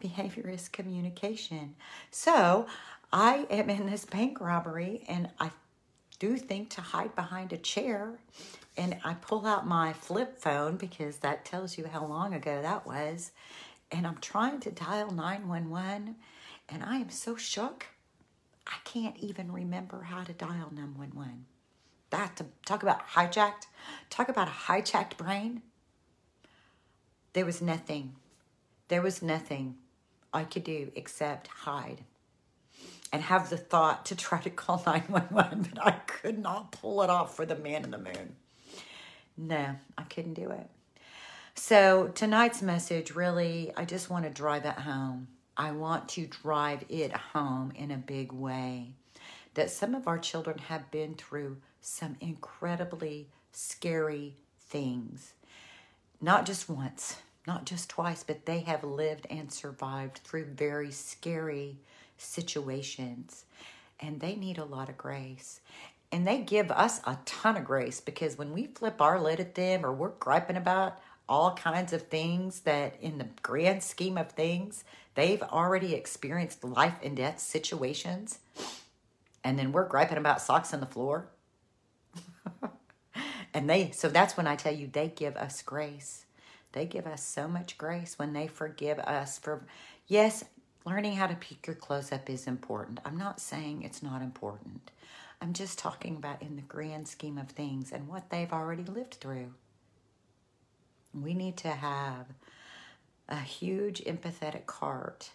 behavior 0.00 0.48
is 0.48 0.68
communication. 0.68 1.74
So 2.10 2.66
I 3.12 3.46
am 3.50 3.70
in 3.70 3.86
this 3.86 4.04
bank 4.04 4.40
robbery 4.40 5.04
and 5.08 5.30
I 5.40 5.50
do 6.18 6.36
think 6.36 6.70
to 6.70 6.80
hide 6.80 7.14
behind 7.14 7.52
a 7.52 7.56
chair 7.56 8.18
and 8.76 8.96
I 9.04 9.14
pull 9.14 9.46
out 9.46 9.66
my 9.66 9.92
flip 9.92 10.38
phone 10.38 10.76
because 10.76 11.18
that 11.18 11.44
tells 11.44 11.78
you 11.78 11.86
how 11.86 12.04
long 12.04 12.34
ago 12.34 12.62
that 12.62 12.86
was. 12.86 13.32
And 13.90 14.06
I'm 14.06 14.18
trying 14.18 14.60
to 14.60 14.70
dial 14.70 15.10
911 15.10 16.16
and 16.68 16.84
I 16.84 16.96
am 16.96 17.10
so 17.10 17.36
shook. 17.36 17.86
I 18.66 18.76
can't 18.84 19.16
even 19.18 19.50
remember 19.50 20.02
how 20.02 20.22
to 20.24 20.32
dial 20.32 20.70
911. 20.72 21.46
that 22.10 22.36
to 22.36 22.46
talk 22.66 22.82
about 22.82 23.06
hijacked, 23.08 23.66
talk 24.10 24.28
about 24.28 24.48
a 24.48 24.50
hijacked 24.50 25.16
brain. 25.16 25.62
There 27.32 27.44
was 27.44 27.60
nothing. 27.62 28.16
There 28.88 29.02
was 29.02 29.22
nothing 29.22 29.76
I 30.32 30.44
could 30.44 30.64
do 30.64 30.90
except 30.94 31.48
hide 31.48 32.04
and 33.12 33.22
have 33.22 33.50
the 33.50 33.56
thought 33.56 34.06
to 34.06 34.16
try 34.16 34.40
to 34.40 34.50
call 34.50 34.82
911, 34.86 35.70
but 35.74 35.86
I 35.86 35.92
could 35.92 36.38
not 36.38 36.72
pull 36.72 37.02
it 37.02 37.10
off 37.10 37.34
for 37.34 37.46
the 37.46 37.56
man 37.56 37.84
in 37.84 37.90
the 37.90 37.98
moon. 37.98 38.36
No, 39.36 39.76
I 39.96 40.02
couldn't 40.02 40.34
do 40.34 40.50
it. 40.50 40.68
So, 41.54 42.08
tonight's 42.14 42.62
message 42.62 43.14
really, 43.14 43.72
I 43.76 43.84
just 43.84 44.10
want 44.10 44.24
to 44.24 44.30
drive 44.30 44.64
it 44.64 44.74
home. 44.74 45.28
I 45.56 45.72
want 45.72 46.08
to 46.10 46.26
drive 46.26 46.84
it 46.88 47.12
home 47.12 47.72
in 47.74 47.90
a 47.90 47.96
big 47.96 48.32
way 48.32 48.92
that 49.54 49.70
some 49.70 49.94
of 49.96 50.06
our 50.06 50.18
children 50.18 50.58
have 50.58 50.88
been 50.92 51.14
through 51.14 51.56
some 51.80 52.16
incredibly 52.20 53.28
scary 53.50 54.36
things. 54.60 55.32
Not 56.20 56.46
just 56.46 56.68
once, 56.68 57.16
not 57.48 57.64
just 57.64 57.88
twice, 57.88 58.22
but 58.22 58.44
they 58.46 58.60
have 58.60 58.84
lived 58.84 59.26
and 59.30 59.50
survived 59.50 60.18
through 60.18 60.44
very 60.44 60.92
scary 60.92 61.78
situations. 62.18 63.46
And 63.98 64.20
they 64.20 64.36
need 64.36 64.58
a 64.58 64.64
lot 64.64 64.90
of 64.90 64.98
grace. 64.98 65.60
And 66.12 66.26
they 66.26 66.38
give 66.38 66.70
us 66.70 67.00
a 67.04 67.18
ton 67.24 67.56
of 67.56 67.64
grace 67.64 68.00
because 68.00 68.38
when 68.38 68.52
we 68.52 68.66
flip 68.66 69.00
our 69.00 69.20
lid 69.20 69.40
at 69.40 69.54
them 69.54 69.84
or 69.84 69.92
we're 69.92 70.10
griping 70.10 70.56
about 70.56 71.00
all 71.28 71.54
kinds 71.54 71.92
of 71.92 72.02
things 72.02 72.60
that, 72.60 72.96
in 73.00 73.18
the 73.18 73.28
grand 73.42 73.82
scheme 73.82 74.16
of 74.16 74.30
things, 74.32 74.84
they've 75.14 75.42
already 75.42 75.94
experienced 75.94 76.64
life 76.64 76.98
and 77.02 77.16
death 77.16 77.40
situations. 77.40 78.38
And 79.42 79.58
then 79.58 79.72
we're 79.72 79.88
griping 79.88 80.18
about 80.18 80.40
socks 80.40 80.72
on 80.72 80.80
the 80.80 80.86
floor. 80.86 81.28
and 83.54 83.68
they, 83.68 83.90
so 83.90 84.08
that's 84.08 84.36
when 84.36 84.46
I 84.46 84.56
tell 84.56 84.74
you, 84.74 84.86
they 84.86 85.08
give 85.08 85.36
us 85.36 85.60
grace. 85.62 86.24
They 86.72 86.86
give 86.86 87.06
us 87.06 87.24
so 87.24 87.48
much 87.48 87.78
grace 87.78 88.18
when 88.18 88.32
they 88.32 88.46
forgive 88.46 88.98
us 88.98 89.38
for, 89.38 89.64
yes, 90.06 90.44
learning 90.84 91.16
how 91.16 91.26
to 91.26 91.34
pick 91.34 91.66
your 91.66 91.76
clothes 91.76 92.12
up 92.12 92.28
is 92.28 92.46
important. 92.46 93.00
I'm 93.04 93.16
not 93.16 93.40
saying 93.40 93.82
it's 93.82 94.02
not 94.02 94.22
important. 94.22 94.90
I'm 95.40 95.52
just 95.52 95.78
talking 95.78 96.16
about 96.16 96.42
in 96.42 96.56
the 96.56 96.62
grand 96.62 97.08
scheme 97.08 97.38
of 97.38 97.48
things 97.48 97.92
and 97.92 98.08
what 98.08 98.30
they've 98.30 98.52
already 98.52 98.84
lived 98.84 99.14
through. 99.14 99.54
We 101.14 101.34
need 101.34 101.56
to 101.58 101.68
have 101.68 102.26
a 103.28 103.38
huge 103.38 104.02
empathetic 104.04 104.70
heart. 104.70 105.30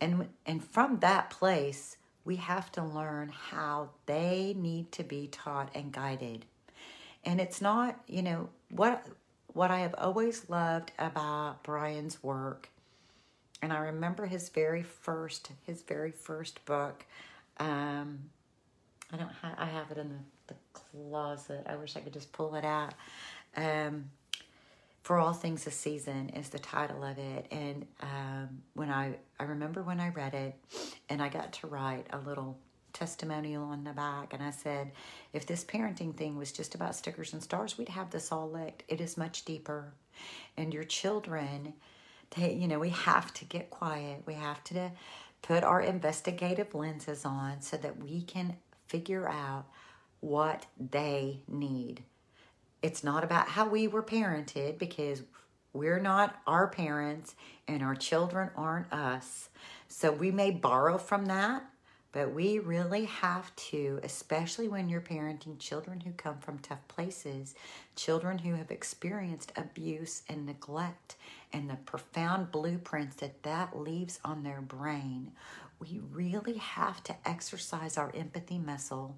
And, 0.00 0.28
and 0.46 0.62
from 0.62 0.98
that 1.00 1.30
place, 1.30 1.96
we 2.24 2.36
have 2.36 2.72
to 2.72 2.82
learn 2.82 3.28
how 3.28 3.90
they 4.06 4.54
need 4.56 4.92
to 4.92 5.04
be 5.04 5.28
taught 5.28 5.70
and 5.74 5.92
guided. 5.92 6.46
And 7.24 7.40
it's 7.40 7.60
not, 7.60 8.00
you 8.06 8.22
know, 8.22 8.48
what 8.70 9.06
what 9.54 9.70
I 9.70 9.78
have 9.78 9.94
always 9.96 10.48
loved 10.50 10.92
about 10.98 11.62
Bryan's 11.62 12.22
work, 12.22 12.68
and 13.62 13.72
I 13.72 13.78
remember 13.78 14.26
his 14.26 14.50
very 14.50 14.82
first 14.82 15.50
his 15.66 15.82
very 15.82 16.10
first 16.10 16.64
book. 16.66 17.04
Um, 17.58 18.18
I 19.10 19.16
don't 19.16 19.32
ha- 19.32 19.54
I 19.56 19.66
have 19.66 19.90
it 19.90 19.98
in 19.98 20.10
the, 20.10 20.54
the 20.54 20.60
closet. 20.72 21.64
I 21.66 21.76
wish 21.76 21.96
I 21.96 22.00
could 22.00 22.12
just 22.12 22.32
pull 22.32 22.54
it 22.56 22.64
out. 22.64 22.94
Um, 23.56 24.10
for 25.04 25.18
all 25.18 25.34
things 25.34 25.66
a 25.66 25.70
season 25.70 26.30
is 26.30 26.48
the 26.48 26.58
title 26.58 27.04
of 27.04 27.18
it 27.18 27.46
and 27.50 27.86
um, 28.00 28.48
when 28.72 28.90
i 28.90 29.14
i 29.38 29.44
remember 29.44 29.82
when 29.82 30.00
i 30.00 30.08
read 30.08 30.32
it 30.32 30.54
and 31.10 31.22
i 31.22 31.28
got 31.28 31.52
to 31.52 31.66
write 31.66 32.06
a 32.10 32.18
little 32.18 32.56
testimonial 32.94 33.64
on 33.64 33.84
the 33.84 33.92
back 33.92 34.32
and 34.32 34.42
i 34.42 34.50
said 34.50 34.90
if 35.32 35.46
this 35.46 35.64
parenting 35.64 36.16
thing 36.16 36.36
was 36.36 36.52
just 36.52 36.74
about 36.74 36.94
stickers 36.94 37.32
and 37.32 37.42
stars 37.42 37.76
we'd 37.76 37.88
have 37.88 38.10
this 38.10 38.32
all 38.32 38.50
licked. 38.50 38.84
It 38.88 39.00
is 39.00 39.16
much 39.16 39.44
deeper. 39.44 39.92
And 40.56 40.72
your 40.72 40.84
children 40.84 41.74
they 42.36 42.54
you 42.54 42.68
know 42.68 42.78
we 42.78 42.90
have 42.90 43.32
to 43.34 43.44
get 43.44 43.70
quiet. 43.70 44.22
We 44.26 44.34
have 44.34 44.62
to 44.64 44.90
put 45.42 45.62
our 45.62 45.80
investigative 45.80 46.74
lenses 46.74 47.24
on 47.24 47.60
so 47.60 47.76
that 47.76 48.02
we 48.02 48.22
can 48.22 48.56
figure 48.86 49.28
out 49.28 49.66
what 50.20 50.66
they 50.78 51.42
need. 51.48 52.02
It's 52.82 53.04
not 53.04 53.24
about 53.24 53.48
how 53.48 53.68
we 53.68 53.88
were 53.88 54.02
parented 54.02 54.78
because 54.78 55.22
we're 55.72 56.00
not 56.00 56.36
our 56.46 56.68
parents 56.68 57.34
and 57.68 57.82
our 57.82 57.94
children 57.94 58.50
aren't 58.56 58.92
us. 58.92 59.50
So 59.88 60.12
we 60.12 60.30
may 60.30 60.50
borrow 60.50 60.98
from 60.98 61.26
that, 61.26 61.64
but 62.14 62.32
we 62.32 62.60
really 62.60 63.06
have 63.06 63.54
to, 63.56 63.98
especially 64.04 64.68
when 64.68 64.88
you're 64.88 65.00
parenting 65.00 65.58
children 65.58 66.00
who 66.00 66.12
come 66.12 66.38
from 66.38 66.60
tough 66.60 66.86
places, 66.86 67.56
children 67.96 68.38
who 68.38 68.54
have 68.54 68.70
experienced 68.70 69.52
abuse 69.56 70.22
and 70.28 70.46
neglect, 70.46 71.16
and 71.52 71.68
the 71.68 71.74
profound 71.74 72.52
blueprints 72.52 73.16
that 73.16 73.42
that 73.42 73.76
leaves 73.76 74.20
on 74.24 74.44
their 74.44 74.60
brain 74.60 75.32
we 75.80 76.00
really 76.12 76.58
have 76.58 77.02
to 77.04 77.16
exercise 77.26 77.98
our 77.98 78.12
empathy 78.14 78.58
muscle. 78.58 79.16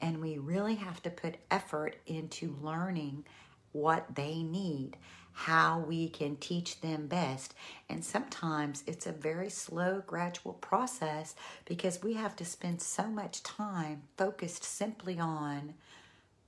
And 0.00 0.20
we 0.20 0.38
really 0.38 0.76
have 0.76 1.02
to 1.02 1.10
put 1.10 1.36
effort 1.50 1.96
into 2.06 2.56
learning 2.62 3.24
what 3.72 4.06
they 4.14 4.42
need, 4.42 4.96
how 5.38 5.78
we 5.78 6.08
can 6.08 6.34
teach 6.36 6.80
them 6.80 7.06
best. 7.06 7.52
And 7.90 8.02
sometimes 8.02 8.82
it's 8.86 9.06
a 9.06 9.12
very 9.12 9.50
slow, 9.50 10.02
gradual 10.06 10.54
process 10.54 11.34
because 11.66 12.02
we 12.02 12.14
have 12.14 12.34
to 12.36 12.44
spend 12.46 12.80
so 12.80 13.06
much 13.06 13.42
time 13.42 14.04
focused 14.16 14.64
simply 14.64 15.18
on 15.18 15.74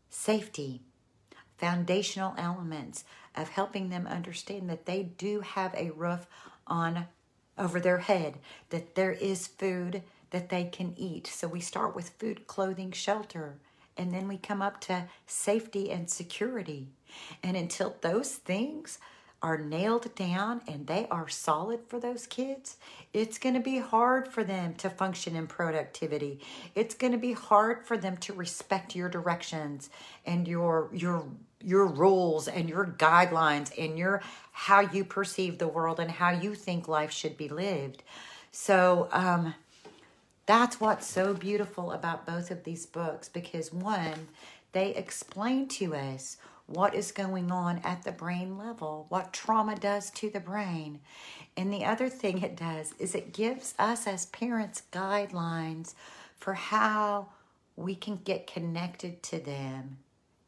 safety, 0.08 0.80
foundational 1.58 2.34
elements 2.38 3.04
of 3.36 3.50
helping 3.50 3.90
them 3.90 4.06
understand 4.06 4.70
that 4.70 4.86
they 4.86 5.02
do 5.02 5.40
have 5.40 5.74
a 5.74 5.90
roof 5.90 6.26
on 6.66 7.08
over 7.58 7.80
their 7.80 7.98
head, 7.98 8.38
that 8.70 8.94
there 8.94 9.12
is 9.12 9.46
food 9.46 10.02
that 10.30 10.48
they 10.48 10.64
can 10.64 10.94
eat. 10.96 11.26
So 11.26 11.46
we 11.46 11.60
start 11.60 11.94
with 11.94 12.08
food, 12.18 12.46
clothing, 12.46 12.92
shelter, 12.92 13.58
and 13.98 14.14
then 14.14 14.28
we 14.28 14.38
come 14.38 14.62
up 14.62 14.80
to 14.82 15.08
safety 15.26 15.90
and 15.90 16.08
security. 16.08 16.88
And 17.42 17.56
until 17.56 17.96
those 18.00 18.34
things 18.34 18.98
are 19.40 19.58
nailed 19.58 20.12
down 20.16 20.60
and 20.66 20.86
they 20.86 21.06
are 21.10 21.28
solid 21.28 21.80
for 21.86 22.00
those 22.00 22.26
kids, 22.26 22.76
it's 23.12 23.38
going 23.38 23.54
to 23.54 23.60
be 23.60 23.78
hard 23.78 24.26
for 24.26 24.42
them 24.42 24.74
to 24.74 24.90
function 24.90 25.36
in 25.36 25.46
productivity. 25.46 26.40
It's 26.74 26.94
going 26.94 27.12
to 27.12 27.18
be 27.18 27.32
hard 27.32 27.86
for 27.86 27.96
them 27.96 28.16
to 28.18 28.32
respect 28.32 28.96
your 28.96 29.08
directions 29.08 29.90
and 30.26 30.48
your 30.48 30.90
your 30.92 31.24
your 31.60 31.86
rules 31.86 32.46
and 32.48 32.68
your 32.68 32.86
guidelines 32.86 33.72
and 33.78 33.98
your 33.98 34.22
how 34.52 34.80
you 34.80 35.04
perceive 35.04 35.58
the 35.58 35.68
world 35.68 36.00
and 36.00 36.10
how 36.10 36.30
you 36.30 36.54
think 36.54 36.88
life 36.88 37.12
should 37.12 37.36
be 37.36 37.48
lived. 37.48 38.02
So 38.50 39.08
um, 39.12 39.54
that's 40.46 40.80
what's 40.80 41.06
so 41.06 41.34
beautiful 41.34 41.92
about 41.92 42.26
both 42.26 42.50
of 42.50 42.64
these 42.64 42.86
books 42.86 43.28
because 43.28 43.72
one, 43.72 44.28
they 44.72 44.94
explain 44.94 45.68
to 45.68 45.94
us 45.94 46.38
what 46.68 46.94
is 46.94 47.12
going 47.12 47.50
on 47.50 47.80
at 47.82 48.04
the 48.04 48.12
brain 48.12 48.58
level, 48.58 49.06
what 49.08 49.32
trauma 49.32 49.74
does 49.74 50.10
to 50.10 50.28
the 50.28 50.38
brain. 50.38 51.00
And 51.56 51.72
the 51.72 51.84
other 51.84 52.08
thing 52.10 52.42
it 52.42 52.56
does 52.56 52.92
is 52.98 53.14
it 53.14 53.32
gives 53.32 53.74
us 53.78 54.06
as 54.06 54.26
parents 54.26 54.82
guidelines 54.92 55.94
for 56.36 56.54
how 56.54 57.28
we 57.74 57.94
can 57.94 58.16
get 58.16 58.46
connected 58.46 59.22
to 59.24 59.38
them 59.38 59.98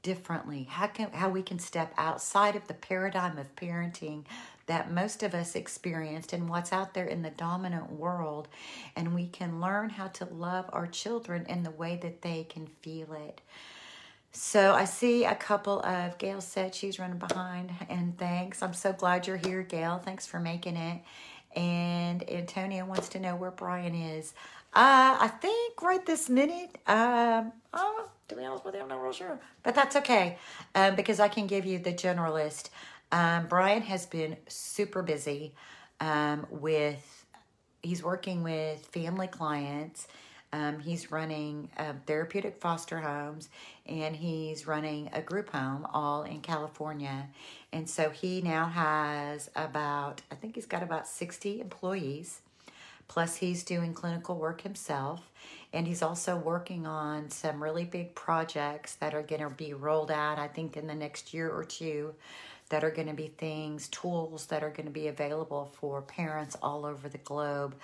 differently. 0.03 0.67
How 0.71 0.89
can 0.89 1.11
how 1.13 1.31
we 1.31 1.43
can 1.43 1.59
step 1.59 1.93
outside 1.97 2.55
of 2.55 2.69
the 2.69 2.75
paradigm 2.75 3.39
of 3.39 3.55
parenting 3.57 4.25
that 4.67 4.93
most 4.93 5.23
of 5.23 5.35
us 5.35 5.57
experienced 5.57 6.33
and 6.33 6.49
what's 6.49 6.73
out 6.73 6.95
there 6.95 7.07
in 7.07 7.23
the 7.23 7.31
dominant 7.31 7.91
world. 7.91 8.47
And 8.95 9.15
we 9.15 9.27
can 9.27 9.61
learn 9.61 9.91
how 9.91 10.09
to 10.09 10.27
love 10.27 10.67
our 10.73 10.87
children 10.87 11.45
in 11.47 11.65
the 11.65 11.73
way 11.73 11.99
that 12.03 12.23
they 12.23 12.45
can 12.45 12.67
feel 12.67 13.13
it 13.15 13.41
so 14.33 14.75
I 14.75 14.85
see 14.85 15.25
a 15.25 15.35
couple 15.35 15.81
of 15.81 16.17
Gail 16.19 16.41
said 16.41 16.75
she's 16.75 16.99
running 16.99 17.19
behind 17.19 17.73
and 17.89 18.17
thanks. 18.17 18.63
I'm 18.63 18.75
so 18.75 18.93
glad 18.93 19.27
you're 19.27 19.37
here, 19.37 19.63
Gail. 19.63 19.99
Thanks 19.99 20.27
for 20.27 20.39
making 20.39 20.77
it. 20.77 21.01
And 21.57 22.29
Antonia 22.31 22.85
wants 22.85 23.09
to 23.11 23.21
know 23.21 23.35
where 23.35 23.51
Bryan 23.51 23.95
is. 23.95 24.33
Uh, 24.73 25.19
I 25.21 25.29
think 25.41 25.83
right 25.83 26.05
this 26.07 26.31
minute, 26.31 26.79
um, 26.87 27.53
oh, 27.75 28.09
to 28.29 28.37
be 28.37 28.45
honest 28.45 28.65
with 28.65 28.77
you, 28.77 28.83
I'm 28.83 28.89
not 28.89 29.03
real 29.03 29.13
sure. 29.13 29.41
But 29.65 29.75
that's 29.75 29.97
okay 29.97 30.39
um, 30.77 30.95
because 30.95 31.19
I 31.19 31.27
can 31.27 31.49
give 31.49 31.67
you 31.67 31.81
the 31.81 31.93
general 31.93 32.35
list. 32.35 32.71
Um, 33.11 33.49
Bryan 33.49 33.83
has 33.83 34.07
been 34.07 34.37
super 34.47 35.03
busy 35.03 35.55
um, 35.99 36.47
with, 36.51 37.27
he's 37.83 38.05
working 38.05 38.45
with 38.45 38.87
family 38.87 39.27
clients. 39.27 40.07
Um, 40.53 40.81
he's 40.81 41.13
running 41.13 41.71
uh, 41.79 41.93
therapeutic 42.07 42.61
foster 42.61 43.01
homes 43.01 43.49
and 43.87 44.17
he's 44.17 44.67
running 44.67 45.09
a 45.13 45.23
group 45.23 45.51
home 45.51 45.87
all 45.93 46.25
in 46.25 46.41
California. 46.41 47.29
And 47.73 47.89
so 47.89 48.11
he 48.11 48.41
now 48.41 48.67
has 48.67 49.49
about, 49.55 50.23
I 50.31 50.35
think 50.35 50.57
he's 50.57 50.67
got 50.67 50.83
about 50.83 51.07
60 51.07 51.61
employees. 51.61 52.41
Plus, 53.09 53.37
he's 53.37 53.65
doing 53.65 53.93
clinical 53.93 54.37
work 54.37 54.61
himself 54.63 55.31
And 55.73 55.87
he's 55.87 56.03
also 56.03 56.37
working 56.37 56.87
on 56.87 57.31
some 57.31 57.63
really 57.63 57.85
big 57.85 58.15
projects 58.15 58.97
that 58.97 59.15
are 59.15 59.23
going 59.23 59.43
to 59.43 59.51
be 59.51 59.73
rolled 59.75 60.11
out, 60.11 60.39
I 60.39 60.49
think, 60.49 60.77
in 60.77 60.87
the 60.87 60.95
next 60.95 61.33
year 61.33 61.49
or 61.49 61.65
two, 61.65 62.15
that 62.71 62.85
are 62.85 62.91
going 62.91 63.09
to 63.09 63.15
be 63.15 63.29
things, 63.29 63.89
tools 63.89 64.47
that 64.47 64.63
are 64.63 64.71
going 64.71 64.87
to 64.87 64.93
be 64.93 65.09
available 65.09 65.71
for 65.81 66.03
parents 66.03 66.57
all 66.63 66.85
over 66.85 67.09
the 67.09 67.19
globe 67.19 67.75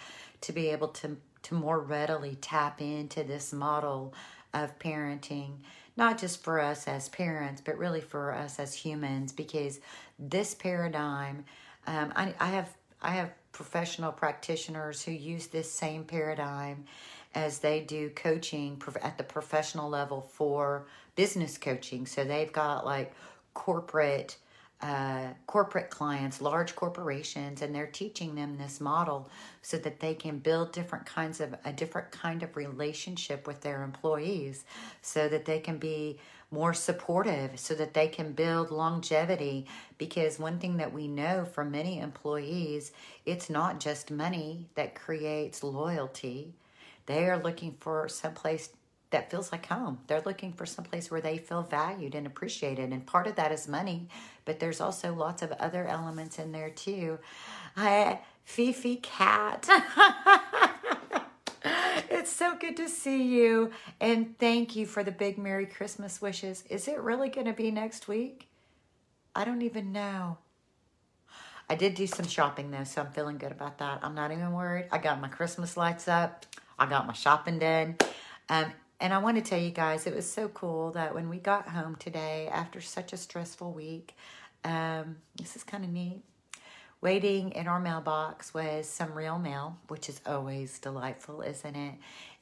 to 0.42 0.52
be 0.52 0.68
able 0.68 0.88
to, 0.88 1.16
to 1.46 1.54
more 1.54 1.80
readily 1.80 2.36
tap 2.40 2.80
into 2.80 3.22
this 3.24 3.52
model 3.52 4.14
of 4.52 4.78
parenting, 4.78 5.52
not 5.96 6.18
just 6.18 6.42
for 6.42 6.60
us 6.60 6.88
as 6.88 7.08
parents, 7.08 7.62
but 7.64 7.78
really 7.78 8.00
for 8.00 8.32
us 8.32 8.58
as 8.58 8.74
humans, 8.74 9.32
because 9.32 9.80
this 10.18 10.54
paradigm, 10.54 11.44
um, 11.86 12.12
I, 12.16 12.34
I 12.40 12.48
have 12.50 12.68
I 13.00 13.10
have 13.10 13.30
professional 13.52 14.12
practitioners 14.12 15.04
who 15.04 15.12
use 15.12 15.46
this 15.46 15.70
same 15.70 16.04
paradigm 16.04 16.84
as 17.34 17.58
they 17.58 17.80
do 17.80 18.10
coaching 18.10 18.82
at 19.02 19.18
the 19.18 19.24
professional 19.24 19.88
level 19.88 20.20
for 20.20 20.86
business 21.14 21.58
coaching. 21.58 22.06
So 22.06 22.24
they've 22.24 22.52
got 22.52 22.84
like 22.84 23.12
corporate 23.54 24.36
uh, 24.82 25.28
corporate 25.46 25.88
clients, 25.88 26.40
large 26.40 26.76
corporations, 26.76 27.62
and 27.62 27.74
they're 27.74 27.86
teaching 27.86 28.34
them 28.34 28.58
this 28.58 28.80
model 28.80 29.30
so 29.62 29.78
that 29.78 30.00
they 30.00 30.14
can 30.14 30.38
build 30.38 30.72
different 30.72 31.06
kinds 31.06 31.40
of 31.40 31.54
a 31.64 31.72
different 31.72 32.10
kind 32.10 32.42
of 32.42 32.56
relationship 32.56 33.46
with 33.46 33.62
their 33.62 33.82
employees, 33.82 34.64
so 35.00 35.28
that 35.28 35.46
they 35.46 35.60
can 35.60 35.78
be 35.78 36.18
more 36.50 36.74
supportive, 36.74 37.58
so 37.58 37.74
that 37.74 37.94
they 37.94 38.06
can 38.06 38.32
build 38.32 38.70
longevity. 38.70 39.66
Because 39.98 40.38
one 40.38 40.58
thing 40.58 40.76
that 40.76 40.92
we 40.92 41.08
know 41.08 41.44
from 41.44 41.70
many 41.70 41.98
employees, 41.98 42.92
it's 43.24 43.48
not 43.48 43.80
just 43.80 44.10
money 44.10 44.68
that 44.74 44.94
creates 44.94 45.64
loyalty. 45.64 46.52
They 47.06 47.26
are 47.26 47.42
looking 47.42 47.76
for 47.80 48.08
someplace 48.08 48.68
that 49.10 49.30
feels 49.30 49.52
like 49.52 49.66
home. 49.66 49.98
They're 50.06 50.22
looking 50.24 50.52
for 50.52 50.66
someplace 50.66 51.10
where 51.10 51.20
they 51.20 51.38
feel 51.38 51.62
valued 51.62 52.14
and 52.14 52.26
appreciated. 52.26 52.92
And 52.92 53.06
part 53.06 53.26
of 53.26 53.36
that 53.36 53.52
is 53.52 53.68
money, 53.68 54.08
but 54.44 54.58
there's 54.58 54.80
also 54.80 55.14
lots 55.14 55.42
of 55.42 55.52
other 55.52 55.86
elements 55.86 56.38
in 56.38 56.52
there 56.52 56.70
too. 56.70 57.18
Hi, 57.76 58.20
Fifi 58.44 58.96
Cat. 58.96 59.68
it's 62.10 62.32
so 62.32 62.56
good 62.56 62.76
to 62.78 62.88
see 62.88 63.22
you. 63.22 63.70
And 64.00 64.38
thank 64.38 64.74
you 64.74 64.86
for 64.86 65.04
the 65.04 65.12
big 65.12 65.38
Merry 65.38 65.66
Christmas 65.66 66.20
wishes. 66.20 66.64
Is 66.68 66.88
it 66.88 67.00
really 67.00 67.28
going 67.28 67.46
to 67.46 67.52
be 67.52 67.70
next 67.70 68.08
week? 68.08 68.48
I 69.34 69.44
don't 69.44 69.62
even 69.62 69.92
know. 69.92 70.38
I 71.68 71.74
did 71.74 71.94
do 71.94 72.06
some 72.06 72.26
shopping 72.26 72.70
though, 72.70 72.84
so 72.84 73.02
I'm 73.02 73.12
feeling 73.12 73.38
good 73.38 73.52
about 73.52 73.78
that. 73.78 74.00
I'm 74.02 74.14
not 74.14 74.30
even 74.30 74.52
worried. 74.52 74.86
I 74.90 74.98
got 74.98 75.20
my 75.20 75.28
Christmas 75.28 75.76
lights 75.76 76.08
up. 76.08 76.46
I 76.78 76.86
got 76.86 77.06
my 77.06 77.12
shopping 77.12 77.58
done. 77.58 77.96
Um, 78.48 78.72
and 79.00 79.12
I 79.12 79.18
want 79.18 79.36
to 79.36 79.42
tell 79.42 79.60
you 79.60 79.70
guys, 79.70 80.06
it 80.06 80.14
was 80.14 80.30
so 80.30 80.48
cool 80.48 80.92
that 80.92 81.14
when 81.14 81.28
we 81.28 81.38
got 81.38 81.68
home 81.68 81.96
today 81.96 82.48
after 82.50 82.80
such 82.80 83.12
a 83.12 83.16
stressful 83.16 83.72
week, 83.72 84.16
um, 84.64 85.16
this 85.36 85.54
is 85.54 85.62
kind 85.62 85.84
of 85.84 85.90
neat. 85.90 86.22
Waiting 87.02 87.50
in 87.50 87.68
our 87.68 87.78
mailbox 87.78 88.54
was 88.54 88.88
some 88.88 89.12
real 89.12 89.38
mail, 89.38 89.76
which 89.88 90.08
is 90.08 90.20
always 90.26 90.78
delightful, 90.78 91.42
isn't 91.42 91.76
it? 91.76 91.94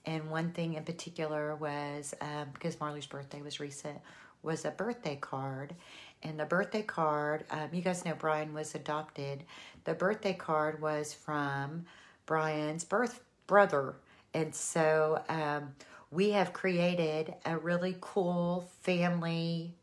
And 0.06 0.30
one 0.30 0.52
thing 0.52 0.74
in 0.74 0.84
particular 0.84 1.56
was 1.56 2.14
um, 2.20 2.48
because 2.52 2.78
Marley's 2.78 3.06
birthday 3.06 3.42
was 3.42 3.58
recent, 3.58 3.98
was 4.42 4.64
a 4.64 4.70
birthday 4.70 5.16
card. 5.16 5.74
And 6.22 6.38
the 6.38 6.44
birthday 6.44 6.82
card, 6.82 7.44
um, 7.50 7.68
you 7.72 7.82
guys 7.82 8.04
know 8.04 8.14
Bryan 8.14 8.54
was 8.54 8.74
adopted. 8.74 9.42
The 9.84 9.94
birthday 9.94 10.34
card 10.34 10.80
was 10.80 11.12
from 11.12 11.86
Bryan's 12.26 12.84
birth 12.84 13.20
brother. 13.46 13.96
And 14.32 14.54
so, 14.54 15.22
um, 15.28 15.74
we 16.14 16.30
have 16.30 16.52
created 16.52 17.34
a 17.44 17.58
really 17.58 17.96
cool 18.00 18.70
family 18.82 19.74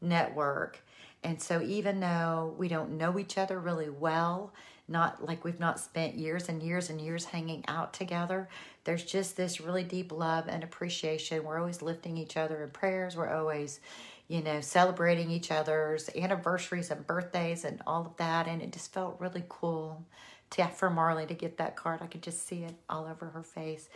network. 0.00 0.80
And 1.22 1.40
so, 1.40 1.62
even 1.62 2.00
though 2.00 2.54
we 2.58 2.68
don't 2.68 2.98
know 2.98 3.18
each 3.18 3.38
other 3.38 3.58
really 3.58 3.88
well, 3.88 4.52
not 4.88 5.24
like 5.24 5.44
we've 5.44 5.60
not 5.60 5.80
spent 5.80 6.14
years 6.16 6.48
and 6.48 6.62
years 6.62 6.90
and 6.90 7.00
years 7.00 7.24
hanging 7.24 7.64
out 7.68 7.92
together, 7.92 8.48
there's 8.84 9.04
just 9.04 9.36
this 9.36 9.60
really 9.60 9.84
deep 9.84 10.12
love 10.12 10.46
and 10.48 10.62
appreciation. 10.62 11.44
We're 11.44 11.58
always 11.58 11.82
lifting 11.82 12.16
each 12.16 12.36
other 12.36 12.64
in 12.64 12.70
prayers. 12.70 13.16
We're 13.16 13.32
always, 13.32 13.80
you 14.28 14.42
know, 14.42 14.60
celebrating 14.60 15.30
each 15.30 15.50
other's 15.50 16.10
anniversaries 16.16 16.90
and 16.90 17.06
birthdays 17.06 17.64
and 17.64 17.80
all 17.86 18.06
of 18.06 18.16
that. 18.16 18.46
And 18.46 18.60
it 18.60 18.72
just 18.72 18.92
felt 18.92 19.20
really 19.20 19.44
cool 19.48 20.04
to, 20.50 20.66
for 20.68 20.90
Marley 20.90 21.26
to 21.26 21.34
get 21.34 21.58
that 21.58 21.76
card. 21.76 22.00
I 22.02 22.06
could 22.06 22.22
just 22.22 22.46
see 22.46 22.62
it 22.62 22.74
all 22.88 23.06
over 23.06 23.26
her 23.26 23.42
face. 23.42 23.88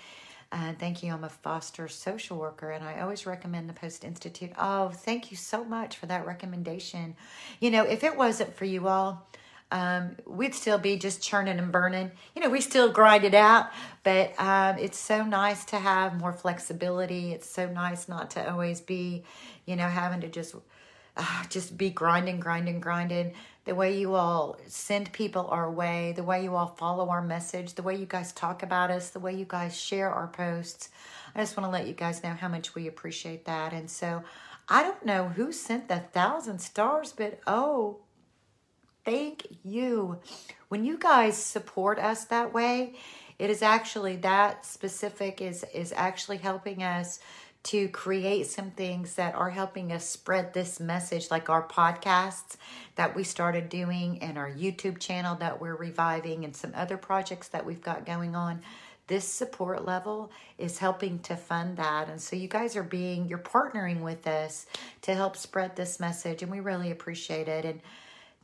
Uh, 0.53 0.73
thank 0.81 1.03
you. 1.03 1.13
I'm 1.13 1.23
a 1.23 1.29
foster 1.29 1.87
social 1.87 2.37
worker, 2.37 2.71
and 2.71 2.85
I 2.85 3.01
always 3.01 3.25
recommend 3.25 3.69
the 3.69 3.73
Post 3.73 4.05
Institute. 4.05 4.51
Oh, 4.59 4.89
thank 4.89 5.31
you 5.31 5.37
so 5.37 5.63
much 5.63 5.97
for 5.97 6.07
that 6.07 6.27
recommendation. 6.27 7.15
You 7.61 7.71
know, 7.71 7.85
if 7.85 8.03
it 8.03 8.17
wasn't 8.17 8.57
for 8.57 8.65
you 8.65 8.89
all, 8.89 9.29
um, 9.71 10.17
we'd 10.27 10.57
still 10.57 10.79
be 10.79 10.97
just 10.97 11.23
churning 11.23 11.61
and 11.61 11.71
burning. 11.71 12.11
You 12.35 12.43
know, 12.43 12.51
we 12.51 12.61
still 12.61 12.91
grind 12.91 13.25
it 13.25 13.35
out, 13.35 13.71
but 14.03 14.35
um, 14.41 14.77
it's 14.79 14.99
so 14.99 15.25
nice 15.25 15.65
to 15.67 15.79
have 15.79 16.19
more 16.19 16.33
flexibility. 16.33 17.33
It's 17.33 17.49
so 17.49 17.71
nice 17.71 18.09
not 18.09 18.31
to 18.33 18.51
always 18.51 18.81
be, 18.81 19.23
you 19.67 19.77
know, 19.77 19.87
having 19.87 20.21
to 20.23 20.29
just 20.29 20.57
uh, 21.17 21.45
just 21.49 21.79
be 21.79 21.91
grinding, 21.91 22.41
grinding, 22.41 22.81
grinding 22.81 23.35
the 23.65 23.75
way 23.75 23.99
you 23.99 24.15
all 24.15 24.57
send 24.67 25.13
people 25.13 25.47
our 25.51 25.71
way, 25.71 26.13
the 26.17 26.23
way 26.23 26.43
you 26.43 26.57
all 26.57 26.75
follow 26.79 27.11
our 27.11 27.23
message, 27.23 27.75
the 27.75 27.83
way 27.83 27.95
you 27.95 28.07
guys 28.07 28.33
talk 28.33 28.63
about 28.63 28.91
us, 28.91 29.11
the 29.11 29.21
way 29.21 29.35
you 29.35 29.45
guys 29.45 29.79
share 29.79 30.11
our 30.11 30.29
posts. 30.29 30.89
I 31.35 31.41
just 31.41 31.57
want 31.57 31.67
to 31.67 31.71
let 31.71 31.87
you 31.87 31.93
guys 31.93 32.23
know 32.23 32.31
how 32.31 32.49
much 32.49 32.75
we 32.75 32.89
appreciate 32.89 33.45
that. 33.45 33.73
And 33.73 33.91
so 33.91 34.23
I 34.69 34.83
don't 34.83 35.05
know 35.05 35.29
who 35.29 35.53
sent 35.53 35.89
the 35.89 35.99
thousand 35.99 36.61
stars, 36.61 37.13
but 37.13 37.41
oh, 37.47 37.99
thank 39.05 39.47
you. 39.63 40.21
When 40.69 40.85
you 40.85 40.97
guys 40.97 41.37
support 41.37 41.99
us 41.99 42.25
that 42.27 42.55
way, 42.55 42.95
it 43.39 43.51
is 43.51 43.63
actually 43.63 44.17
that 44.17 44.67
specific 44.67 45.41
is 45.41 45.65
is 45.73 45.95
actually 45.97 46.37
helping 46.37 46.83
us 46.83 47.21
to 47.63 47.89
create 47.89 48.47
some 48.47 48.71
things 48.71 49.15
that 49.17 49.35
are 49.35 49.51
helping 49.51 49.93
us 49.93 50.09
spread 50.09 50.55
this 50.55 50.81
message, 50.81 51.31
like 51.31 51.51
our 51.51 51.67
podcasts 51.67 52.57
that 52.95 53.15
we 53.15 53.23
started 53.23 53.69
doing 53.69 54.19
and 54.23 54.39
our 54.39 54.51
YouTube 54.51 54.99
channel 54.99 55.35
that 55.37 55.61
we're 55.61 55.77
reviving 55.77 56.45
and 56.45 56.57
some 56.57 56.73
other 56.75 56.97
projects 56.97 57.49
that 57.49 57.67
we've 57.67 57.83
got 57.83 58.07
going 58.07 58.35
on. 58.35 58.63
This 59.09 59.27
support 59.27 59.85
level 59.85 60.31
is 60.57 60.79
helping 60.79 61.19
to 61.21 61.37
fund 61.37 61.77
that. 61.77 62.09
And 62.09 62.21
so 62.21 62.37
you 62.37 62.49
guys 62.49 62.77
are 62.77 62.83
being, 62.83 63.29
you're 63.29 63.39
partnering 63.39 64.01
with 64.01 64.27
us 64.27 64.67
to 65.03 65.15
help 65.15 65.37
spread 65.37 65.77
this 65.77 66.01
message, 66.01 66.43
and 66.43 66.51
we 66.51 66.61
really 66.61 66.93
appreciate 66.93 67.49
it. 67.49 67.65
And 67.65 67.81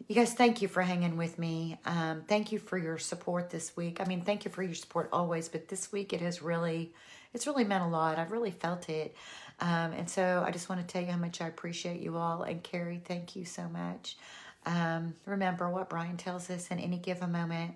you 0.08 0.14
guys, 0.14 0.34
thank 0.34 0.60
you 0.60 0.68
for 0.68 0.82
hanging 0.82 1.16
with 1.16 1.38
me. 1.38 1.78
Um, 1.86 2.22
thank 2.28 2.52
you 2.52 2.58
for 2.58 2.76
your 2.76 2.98
support 2.98 3.48
this 3.48 3.76
week. 3.76 4.00
I 4.00 4.04
mean, 4.04 4.20
thank 4.22 4.44
you 4.44 4.50
for 4.50 4.62
your 4.62 4.74
support 4.74 5.08
always, 5.12 5.48
but 5.48 5.68
this 5.68 5.90
week 5.90 6.12
it 6.12 6.20
has 6.20 6.42
really 6.42 6.92
it's 7.36 7.46
really 7.46 7.64
meant 7.64 7.84
a 7.84 7.88
lot. 7.88 8.18
I've 8.18 8.32
really 8.32 8.50
felt 8.50 8.88
it. 8.88 9.14
Um, 9.60 9.92
and 9.92 10.08
so 10.08 10.42
I 10.44 10.50
just 10.50 10.70
want 10.70 10.80
to 10.80 10.86
tell 10.86 11.02
you 11.02 11.12
how 11.12 11.18
much 11.18 11.42
I 11.42 11.48
appreciate 11.48 12.00
you 12.00 12.16
all. 12.16 12.42
And 12.42 12.62
Carrie, 12.62 13.02
thank 13.04 13.36
you 13.36 13.44
so 13.44 13.68
much. 13.68 14.16
Um, 14.64 15.14
remember 15.26 15.68
what 15.68 15.90
Bryan 15.90 16.16
tells 16.16 16.48
us 16.48 16.70
in 16.70 16.80
any 16.80 16.96
given 16.96 17.30
moment. 17.30 17.74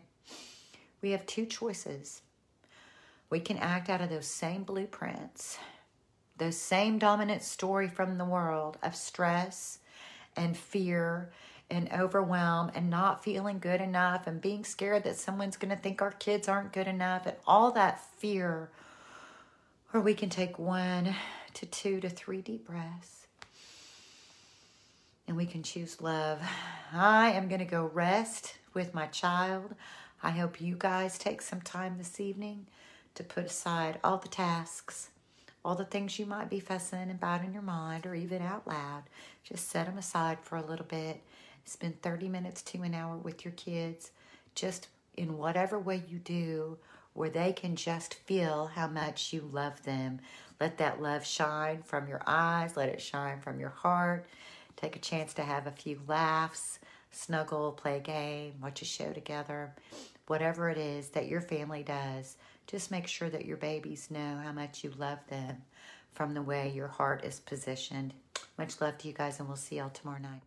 We 1.03 1.11
have 1.11 1.27
two 1.27 1.45
choices. 1.45 2.23
We 3.29 3.39
can 3.39 3.59
act 3.59 3.91
out 3.91 4.01
of 4.01 4.09
those 4.09 4.27
same 4.27 4.65
blueprints, 4.65 5.59
those 6.39 6.57
same 6.57 6.99
dominant 6.99 7.43
story 7.43 7.87
from 7.87 8.17
the 8.17 8.25
world 8.25 8.79
of 8.83 8.97
stress 8.97 9.79
and 10.37 10.57
fear 10.57 11.31
and 11.71 11.93
overwhelm 11.93 12.73
and 12.75 12.89
not 12.89 13.23
feeling 13.23 13.59
good 13.59 13.83
enough 13.83 14.27
and 14.27 14.41
being 14.41 14.65
scared 14.65 15.05
that 15.05 15.17
someone's 15.17 15.59
going 15.59 15.75
to 15.75 15.81
think 15.81 16.01
our 16.01 16.13
kids 16.13 16.49
aren't 16.49 16.73
good 16.73 16.89
enough 16.89 17.27
and 17.27 17.37
all 17.47 17.71
that 17.73 18.03
fear 18.17 18.71
or 19.93 20.01
we 20.01 20.15
can 20.15 20.29
take 20.29 20.59
one 20.59 21.15
to 21.55 21.67
two 21.67 22.01
to 22.01 22.09
three 22.09 22.41
deep 22.41 22.67
breaths. 22.67 23.27
And 25.27 25.37
we 25.37 25.47
can 25.47 25.63
choose 25.63 26.01
love. 26.01 26.41
I 26.93 27.31
am 27.33 27.49
going 27.49 27.61
to 27.61 27.65
go 27.65 27.91
rest 27.93 28.55
with 28.75 28.95
my 28.95 29.07
child. 29.07 29.75
I 30.23 30.31
hope 30.31 30.61
you 30.61 30.77
guys 30.79 31.19
take 31.19 31.43
some 31.43 31.61
time 31.61 31.99
this 31.99 32.21
evening 32.21 32.67
to 33.15 33.25
put 33.25 33.47
aside 33.47 33.99
all 34.05 34.19
the 34.19 34.29
tasks, 34.29 35.11
all 35.65 35.75
the 35.75 35.85
things 35.85 36.19
you 36.19 36.27
might 36.27 36.51
be 36.51 36.61
fussing 36.61 37.11
about 37.11 37.45
in 37.45 37.53
your 37.53 37.63
mind 37.63 38.07
or 38.07 38.15
even 38.15 38.43
out 38.43 38.67
loud. 38.67 39.05
Just 39.45 39.69
set 39.69 39.87
them 39.87 39.99
aside 39.99 40.39
for 40.43 40.57
a 40.57 40.67
little 40.67 40.87
bit. 40.87 41.21
Spend 41.65 42.01
30 42.03 42.29
minutes 42.29 42.63
to 42.63 42.83
an 42.83 42.95
hour 42.95 43.17
with 43.17 43.45
your 43.45 43.53
kids, 43.53 44.11
just 44.55 44.89
in 45.17 45.37
whatever 45.37 45.79
way 45.79 46.03
you 46.09 46.19
do 46.19 46.79
where 47.15 47.31
they 47.31 47.53
can 47.53 47.77
just 47.77 48.15
feel 48.15 48.67
how 48.67 48.87
much 48.87 49.33
you 49.33 49.49
love 49.53 49.83
them. 49.83 50.21
Let 50.61 50.79
that 50.79 51.01
love 51.01 51.27
shine 51.27 51.83
from 51.83 52.09
your 52.09 52.23
eyes, 52.27 52.77
let 52.77 52.89
it 52.89 53.01
shine 53.01 53.41
from 53.41 53.59
your 53.61 53.71
heart. 53.71 54.27
Take 54.77 54.97
a 54.97 55.01
chance 55.01 55.35
to 55.35 55.43
have 55.43 55.67
a 55.67 55.73
few 55.73 56.01
laughs, 56.07 56.79
snuggle, 57.11 57.73
play 57.73 57.97
a 57.97 58.01
game, 58.01 58.55
watch 58.63 58.83
a 58.83 58.85
show 58.85 59.13
together. 59.13 59.75
Whatever 60.27 60.71
it 60.71 60.79
is 60.79 61.09
that 61.11 61.29
your 61.29 61.41
family 61.41 61.83
does 61.83 62.37
just 62.71 62.93
make 62.93 63.09
sure 63.09 63.29
that 63.29 63.47
your 63.47 63.57
babies 63.57 64.11
know 64.11 64.39
how 64.45 64.53
much 64.53 64.85
you 64.85 64.93
love 64.97 65.19
them 65.29 65.63
from 66.13 66.35
the 66.35 66.43
way 66.43 66.71
your 66.73 66.87
heart 66.87 67.25
is 67.25 67.41
positioned. 67.41 68.15
Much 68.57 68.81
love 68.81 68.97
to 68.99 69.09
you 69.09 69.15
guys, 69.15 69.41
and 69.41 69.49
we'll 69.49 69.57
see 69.57 69.79
y'all 69.79 69.91
tomorrow 69.91 70.21
night. 70.21 70.43